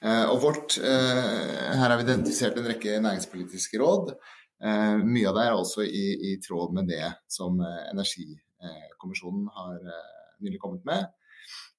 Eh, 0.00 0.26
og 0.32 0.40
vårt, 0.42 0.78
her 0.80 1.88
har 1.88 1.96
vi 1.98 2.06
identifisert 2.06 2.58
en 2.58 2.68
rekke 2.70 3.00
næringspolitiske 3.04 3.80
råd. 3.82 4.14
Mye 4.60 5.28
av 5.28 5.36
det 5.38 5.44
er 5.46 5.54
også 5.56 5.84
i, 5.86 6.06
i 6.30 6.34
tråd 6.44 6.74
med 6.76 6.90
det 6.90 7.06
som 7.32 7.54
Energikommisjonen 7.64 9.46
har 9.56 9.78
nylig 10.44 10.58
kommet 10.60 10.84
med. 10.84 11.06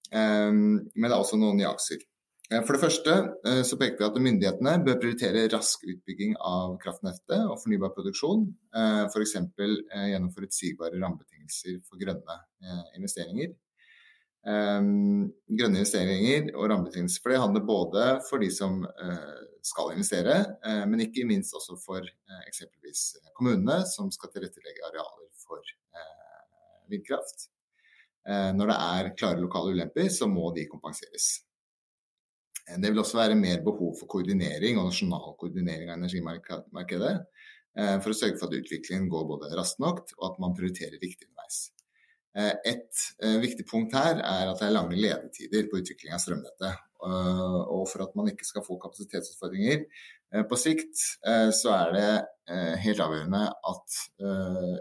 Men 0.09 1.05
det 1.05 1.11
er 1.11 1.19
også 1.19 1.37
noen 1.37 1.59
nyanser. 1.59 2.01
For 2.49 2.73
det 2.73 2.81
første 2.81 3.19
så 3.69 3.77
peker 3.77 4.01
vi 4.01 4.07
at 4.07 4.17
myndighetene 4.25 4.73
bør 4.87 4.97
prioritere 5.03 5.45
rask 5.53 5.85
utbygging 5.85 6.33
av 6.41 6.73
kraftnettet 6.81 7.45
og 7.45 7.61
fornybar 7.61 7.93
produksjon. 7.93 8.47
F.eks. 9.13 9.37
gjennom 9.53 10.33
forutsigbare 10.33 10.97
rammebetingelser 10.97 11.77
for 11.85 12.01
grønne 12.01 12.41
investeringer. 12.97 13.53
Um, 14.41 15.27
grønne 15.53 15.83
investeringer 15.83 16.47
og 16.55 16.71
rammebetingelser 16.71 17.21
for 17.21 17.29
det 17.29 17.41
handler 17.43 17.61
både 17.61 18.05
for 18.25 18.41
de 18.41 18.47
som 18.49 18.79
uh, 18.81 19.41
skal 19.61 19.91
investere, 19.93 20.37
uh, 20.65 20.81
men 20.89 21.03
ikke 21.05 21.27
minst 21.29 21.53
også 21.53 21.75
for 21.83 22.01
uh, 22.01 22.39
eksempelvis 22.49 23.03
kommunene 23.37 23.83
som 23.85 24.09
skal 24.13 24.31
tilrettelegge 24.33 24.87
arealer 24.89 25.27
for 25.43 25.61
vindkraft. 26.91 27.47
når 28.27 28.67
det 28.67 28.75
er 28.75 29.07
klare 29.17 29.39
lokale 29.39 29.71
ulemper, 29.71 30.09
så 30.11 30.27
må 30.27 30.49
de 30.53 30.65
kompenseres. 30.69 31.27
Det 32.67 32.91
vil 32.91 32.99
også 32.99 33.17
være 33.17 33.37
mer 33.39 33.63
behov 33.63 33.95
for 33.97 34.11
koordinering 34.11 34.77
og 34.77 34.89
nasjonal 34.89 35.37
koordinering 35.39 35.89
av 35.89 36.01
energimarkedet 36.01 37.13
for 38.03 38.11
å 38.11 38.17
sørge 38.19 38.37
for 38.41 38.51
at 38.51 38.59
utviklingen 38.59 39.07
går 39.09 39.29
både 39.31 39.53
raskt 39.55 39.79
nok 39.79 40.03
og 40.19 40.27
at 40.33 40.41
man 40.43 40.57
prioriterer 40.57 40.99
riktig 40.99 41.29
underveis. 41.29 41.63
Eh, 42.31 42.53
et 42.71 43.01
eh, 43.23 43.37
viktig 43.43 43.65
punkt 43.67 43.95
her 43.97 44.21
er 44.21 44.47
at 44.47 44.61
det 44.61 44.69
er 44.69 44.75
lange 44.77 44.95
ledetider 44.95 45.67
på 45.67 45.81
utvikling 45.81 46.15
av 46.15 46.21
strømnettet. 46.23 46.79
Eh, 47.03 47.57
og 47.75 47.83
for 47.91 48.05
at 48.05 48.15
man 48.15 48.29
ikke 48.31 48.47
skal 48.47 48.63
få 48.65 48.79
kapasitetsutfordringer 48.81 49.85
på 50.47 50.55
sikt, 50.55 50.95
så 51.51 51.71
er 51.75 51.89
det 51.91 52.75
helt 52.85 53.01
avgjørende 53.03 53.41
at 53.67 53.95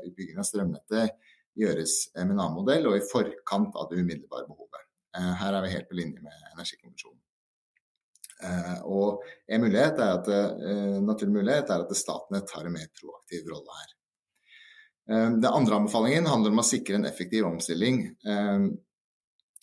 utbygging 0.07 0.37
av 0.39 0.47
strømnettet 0.47 1.17
gjøres 1.59 1.95
med 2.13 2.37
en 2.37 2.43
annen 2.45 2.55
modell 2.55 2.87
og 2.87 2.95
i 2.95 3.03
forkant 3.03 3.75
av 3.75 3.89
det 3.91 3.99
umiddelbare 3.99 4.47
behovet. 4.47 4.87
Her 5.41 5.59
er 5.59 5.67
vi 5.67 5.73
helt 5.73 5.89
på 5.91 5.99
linje 5.99 6.23
med 6.23 6.47
Energikommisjonen. 6.53 7.19
Og 8.95 9.27
en 9.51 9.67
mulighet 9.67 9.99
er 9.99 10.21
at, 10.21 10.31
naturlig 11.03 11.41
mulighet 11.41 11.75
er 11.75 11.83
at 11.83 11.99
Statnett 11.99 12.47
tar 12.55 12.71
en 12.71 12.79
mer 12.79 12.87
proaktiv 12.95 13.51
rolle 13.51 13.81
her. 13.81 13.97
Den 15.11 15.45
andre 15.45 15.75
anbefalingen 15.81 16.29
handler 16.31 16.53
om 16.55 16.61
å 16.63 16.67
sikre 16.67 17.01
en 17.01 17.07
effektiv 17.09 17.49
omstilling. 17.49 18.05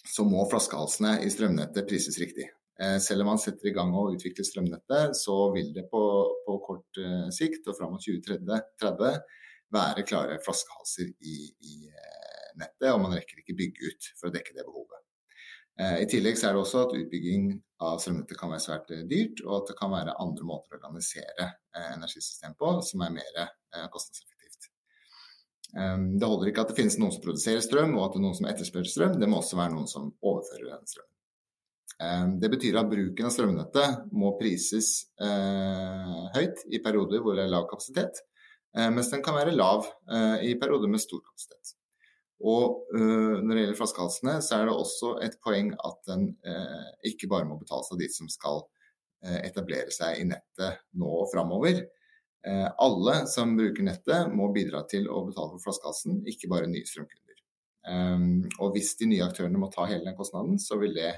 Så 0.04 0.26
må 0.28 0.44
flaskehalsene 0.52 1.14
i 1.24 1.30
strømnettet 1.32 1.88
prises 1.88 2.18
riktig. 2.20 2.50
Selv 3.00 3.24
om 3.24 3.32
man 3.32 3.40
setter 3.40 3.70
i 3.70 3.74
gang 3.78 3.96
å 3.96 4.10
utvikle 4.12 4.44
strømnettet, 4.44 5.16
så 5.16 5.38
vil 5.56 5.72
det 5.78 5.86
på, 5.94 6.04
på 6.44 6.58
kort 6.68 7.00
sikt 7.32 7.72
og 7.72 7.80
fram 7.80 7.96
mot 7.96 8.04
2030 8.04 9.24
være 9.72 10.04
klare 10.10 10.36
flaskehalser 10.44 11.16
i, 11.16 11.38
i 11.48 11.78
nettet, 12.60 12.92
og 12.92 13.02
man 13.06 13.16
rekker 13.18 13.42
ikke 13.42 13.58
bygge 13.58 13.92
ut 13.92 14.12
for 14.20 14.30
å 14.30 14.36
dekke 14.36 14.56
det 14.56 14.66
behovet. 14.68 15.04
Eh, 15.80 16.00
I 16.04 16.08
tillegg 16.10 16.40
er 16.42 16.56
det 16.56 16.62
også 16.64 16.86
at 16.88 16.96
utbygging 16.98 17.52
av 17.86 18.00
strømnettet 18.02 18.40
kan 18.40 18.50
være 18.54 18.64
svært 18.64 18.94
eh, 18.96 19.04
dyrt, 19.10 19.44
og 19.46 19.60
at 19.60 19.72
det 19.72 19.78
kan 19.78 19.94
være 19.94 20.18
andre 20.24 20.48
måter 20.50 20.74
å 20.74 20.80
organisere 20.80 21.46
eh, 21.46 21.92
energisystemet 21.94 22.58
på 22.58 22.74
som 22.86 23.06
er 23.06 23.14
mer 23.20 23.46
kostnadseffektivt. 23.94 24.37
Det 25.74 26.28
holder 26.28 26.50
ikke 26.50 26.64
at 26.64 26.72
det 26.72 26.78
finnes 26.78 26.96
noen 26.98 27.12
som 27.14 27.24
produserer 27.26 27.62
strøm, 27.62 27.98
og 27.98 28.06
at 28.06 28.16
det 28.16 28.22
er 28.22 28.26
noen 28.26 28.38
som 28.38 28.48
etterspør 28.50 28.88
strøm. 28.88 29.18
Det 29.20 29.30
må 29.30 29.42
også 29.42 29.60
være 29.60 29.74
noen 29.76 29.90
som 29.92 30.10
overfører 30.24 30.72
den 30.72 30.88
strømmen. 30.90 31.14
Det 32.42 32.50
betyr 32.54 32.76
at 32.78 32.90
bruken 32.92 33.26
av 33.26 33.34
strømnettet 33.34 33.90
må 34.14 34.32
prises 34.38 34.90
høyt 36.36 36.64
i 36.70 36.80
perioder 36.86 37.24
hvor 37.26 37.34
det 37.38 37.44
er 37.48 37.54
lav 37.54 37.66
kapasitet, 37.72 38.22
mens 38.94 39.10
den 39.10 39.24
kan 39.26 39.34
være 39.38 39.56
lav 39.56 39.88
i 40.46 40.54
perioder 40.62 40.92
med 40.94 41.02
stor 41.02 41.24
kapasitet. 41.26 41.74
Og 42.38 42.86
når 42.94 43.50
det 43.50 43.62
gjelder 43.64 43.80
flaskehalsene, 43.80 44.36
så 44.46 44.60
er 44.60 44.70
det 44.70 44.76
også 44.78 45.16
et 45.26 45.40
poeng 45.42 45.72
at 45.74 45.98
den 46.06 46.28
ikke 47.10 47.30
bare 47.32 47.50
må 47.50 47.58
betales 47.58 47.90
av 47.90 47.98
de 47.98 48.10
som 48.14 48.30
skal 48.30 48.62
etablere 49.42 49.90
seg 49.90 50.22
i 50.22 50.28
nettet 50.30 50.84
nå 51.02 51.10
og 51.24 51.32
framover. 51.34 51.82
Alle 52.48 53.16
som 53.28 53.56
bruker 53.58 53.84
nettet 53.84 54.32
må 54.32 54.50
bidra 54.56 54.84
til 54.88 55.10
å 55.12 55.24
betale 55.28 55.52
for 55.56 55.66
flaskehalsen, 55.66 56.22
ikke 56.32 56.50
bare 56.52 56.70
nye 56.72 56.88
strømkunder. 56.88 57.42
Um, 57.88 58.44
og 58.60 58.76
hvis 58.76 58.94
de 59.00 59.08
nye 59.12 59.26
aktørene 59.26 59.60
må 59.60 59.70
ta 59.74 59.88
hele 59.90 60.06
den 60.06 60.16
kostnaden, 60.16 60.56
så 60.60 60.80
vil 60.80 60.96
det 60.96 61.12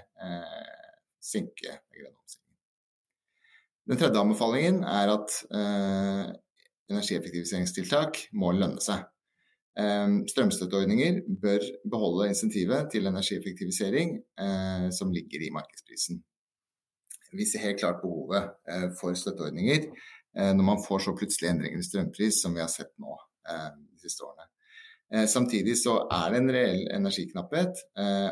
synke. 1.22 1.76
grønn 1.94 2.16
omstilling. 2.16 2.58
Den 3.90 4.02
tredje 4.02 4.22
anbefalingen 4.22 4.84
er 4.88 5.14
at 5.14 5.38
energieffektiviseringstiltak 6.90 8.24
må 8.34 8.54
lønne 8.56 8.82
seg. 8.82 9.06
Ehm, 9.80 10.24
strømstøtteordninger 10.28 11.22
bør 11.42 11.64
beholde 11.92 12.30
insentivet 12.34 12.90
til 12.92 13.08
energieffektivisering 13.08 14.18
eh, 14.46 14.88
som 14.92 15.12
ligger 15.14 15.46
i 15.46 15.54
markedsprisen. 15.56 16.24
Vi 17.32 17.46
ser 17.46 17.64
helt 17.68 17.80
klart 17.80 18.02
behovet 18.02 18.50
eh, 18.68 18.88
for 19.00 19.14
støtteordninger 19.16 19.86
eh, 19.86 19.92
når 20.36 20.66
man 20.66 20.82
får 20.84 21.02
så 21.04 21.16
plutselige 21.18 21.56
endringer 21.56 21.82
i 21.82 21.86
strømpris 21.88 22.42
som 22.44 22.54
vi 22.56 22.62
har 22.62 22.70
sett 22.72 22.92
nå 23.02 23.16
de 23.50 23.98
siste 24.02 24.24
årene. 24.28 24.46
Samtidig 25.28 25.74
så 25.82 25.96
er 26.06 26.28
det 26.30 26.40
en 26.40 26.52
reell 26.54 26.84
energiknapphet, 26.94 27.82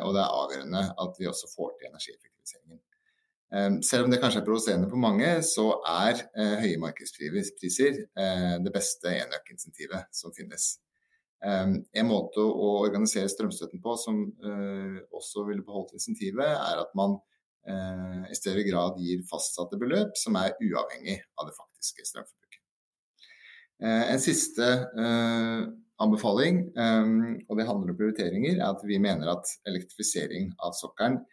og 0.05 0.11
det 0.13 0.21
er 0.21 0.35
avgjørende 0.41 0.83
at 1.03 1.17
vi 1.17 1.29
også 1.31 1.49
får 1.55 1.71
til 1.79 1.89
energieffektiviseringen. 1.89 3.81
Selv 3.89 4.05
om 4.05 4.13
det 4.13 4.19
kanskje 4.21 4.43
er 4.43 4.45
provoserende 4.45 4.91
på 4.91 5.01
mange, 5.01 5.31
så 5.47 5.71
er 5.89 6.21
høye 6.61 6.77
markedspriser 6.85 7.97
det 8.61 8.75
beste 8.75 9.15
enøkinsentivet 9.23 10.05
som 10.21 10.35
finnes. 10.37 10.75
En 11.43 12.07
måte 12.09 12.41
å 12.41 12.69
organisere 12.81 13.29
strømstøtten 13.29 13.81
på 13.83 13.93
som 14.01 14.23
eh, 14.25 14.97
også 15.13 15.45
ville 15.45 15.65
beholdt 15.65 15.93
insentivet, 15.93 16.47
er 16.49 16.81
at 16.81 16.95
man 16.97 17.13
eh, 17.13 17.36
i 17.67 18.35
større 18.37 18.63
grad 18.63 18.99
gir 19.03 19.23
fastsatte 19.27 19.79
beløp 19.79 20.15
som 20.19 20.37
er 20.39 20.55
uavhengig 20.63 21.17
av 21.35 21.49
det 21.49 21.55
faktiske 21.57 22.05
strømforbruket. 22.07 22.61
Eh, 23.83 24.03
en 24.13 24.21
siste 24.23 24.69
anbefaling, 25.97 26.61
ehm, 26.77 27.41
og 27.49 27.57
det 27.57 27.65
handler 27.67 27.91
om 27.91 27.97
prioriteringer, 27.97 28.59
er 28.59 28.69
at 28.69 28.85
vi 28.85 28.99
mener 29.01 29.33
at 29.33 29.51
elektrifisering 29.69 30.53
av 30.63 30.77
sokkelen 30.77 31.23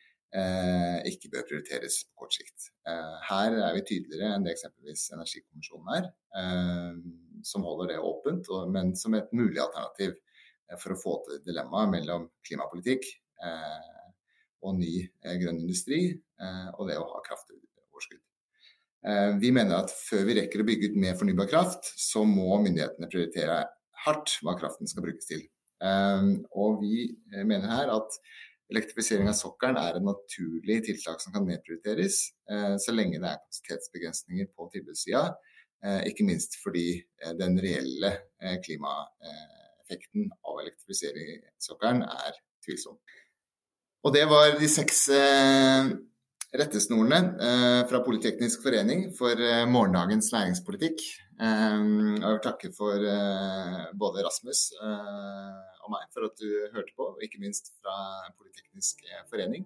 ikke 1.06 1.28
bør 1.30 1.44
prioriteres 1.46 2.00
på 2.08 2.24
kort 2.24 2.34
sikt. 2.34 2.64
her 3.28 3.54
er 3.54 3.74
vi 3.76 3.84
tydeligere 3.86 4.34
enn 4.34 4.42
det 4.42 4.56
eksempelvis 4.56 5.12
Energikommisjonen 5.14 5.92
er. 5.94 6.08
Som 7.44 7.62
holder 7.62 7.92
det 7.92 8.00
åpent, 8.02 8.48
men 8.72 8.96
som 8.96 9.14
et 9.14 9.30
mulig 9.32 9.60
alternativ 9.60 10.16
eh, 10.16 10.78
for 10.80 10.94
å 10.94 11.00
få 11.00 11.14
til 11.28 11.42
dilemmaet 11.46 11.92
mellom 11.92 12.26
klimapolitikk 12.48 13.04
eh, 13.44 14.03
og 14.64 14.78
ny 14.80 14.94
eh, 15.04 15.36
grønn 15.40 15.60
industri 15.62 16.06
og 16.74 16.88
det 16.88 16.96
å 16.98 17.04
ha 17.08 17.20
kraftoverskudd. 17.24 18.20
Vi 19.40 19.50
mener 19.54 19.78
at 19.78 19.92
før 19.94 20.24
vi 20.26 20.34
rekker 20.40 20.60
å 20.60 20.66
bygge 20.66 20.88
ut 20.90 20.96
mer 20.98 21.14
fornybar 21.16 21.46
kraft, 21.48 21.86
så 22.00 22.24
må 22.26 22.58
myndighetene 22.58 23.08
prioritere 23.08 23.60
hardt 24.04 24.34
hva 24.42 24.56
kraften 24.58 24.90
skal 24.90 25.06
brukes 25.06 25.30
til. 25.30 25.44
Og 26.58 26.82
vi 26.82 27.06
mener 27.30 27.70
her 27.70 27.94
at 27.94 28.18
elektrifisering 28.74 29.30
av 29.30 29.38
sokkelen 29.38 29.78
er 29.78 30.00
et 30.00 30.04
naturlig 30.04 30.80
tiltak 30.88 31.22
som 31.22 31.32
kan 31.36 31.46
nedprioriteres, 31.48 32.18
så 32.82 32.96
lenge 32.96 33.22
det 33.22 33.30
er 33.30 33.40
kapasitetsbegrensninger 33.44 34.50
på 34.50 34.68
tilbudssida 34.74 35.28
Eh, 35.84 36.00
ikke 36.08 36.24
minst 36.24 36.56
fordi 36.62 36.86
eh, 36.96 37.34
den 37.36 37.58
reelle 37.60 38.10
eh, 38.40 38.56
klimaeffekten 38.64 40.30
av 40.48 40.62
elektrifisering 40.62 41.34
i 41.34 41.40
sokkelen 41.60 42.00
er 42.06 42.38
tvilsom. 42.64 42.96
Og 44.04 44.12
det 44.12 44.24
var 44.28 44.58
de 44.60 44.68
seks 44.68 45.06
rettesnorene 46.54 47.20
fra 47.88 48.00
Politeknisk 48.04 48.62
forening 48.66 49.06
for 49.16 49.40
morgendagens 49.70 50.28
næringspolitikk. 50.34 51.00
Jeg 51.40 52.20
vil 52.20 52.42
takke 52.44 52.68
for 52.76 53.00
både 53.98 54.26
Rasmus 54.26 54.66
og 54.76 55.88
meg 55.94 56.04
for 56.12 56.28
at 56.28 56.36
du 56.36 56.50
hørte 56.76 56.92
på, 56.92 57.08
og 57.14 57.24
ikke 57.24 57.40
minst 57.42 57.72
fra 57.80 57.96
Politeknisk 58.36 59.08
forening. 59.32 59.64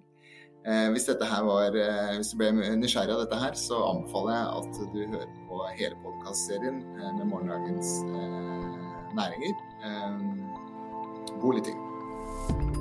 Eh, 0.66 0.90
hvis, 0.90 1.09
var, 1.09 1.77
eh, 1.77 2.16
hvis, 2.16 2.33
du 2.33 2.37
ble 2.40 2.51
nysgjerrig 2.53 3.14
av 3.14 3.22
dette 3.22 3.38
her, 3.40 3.55
så 3.57 3.79
anbefaler 3.87 4.35
jeg 4.35 4.48
at 4.59 4.81
du 4.94 4.98
hører 5.14 5.31
på 5.48 5.61
hele 5.79 6.01
podkastserien 6.03 6.83
eh, 6.98 7.12
med 7.20 7.31
morgendagens 7.31 7.94
eh, 8.03 9.14
næringer. 9.16 9.55
Eh, 9.87 11.38
god 11.40 11.61
lytting. 11.61 12.78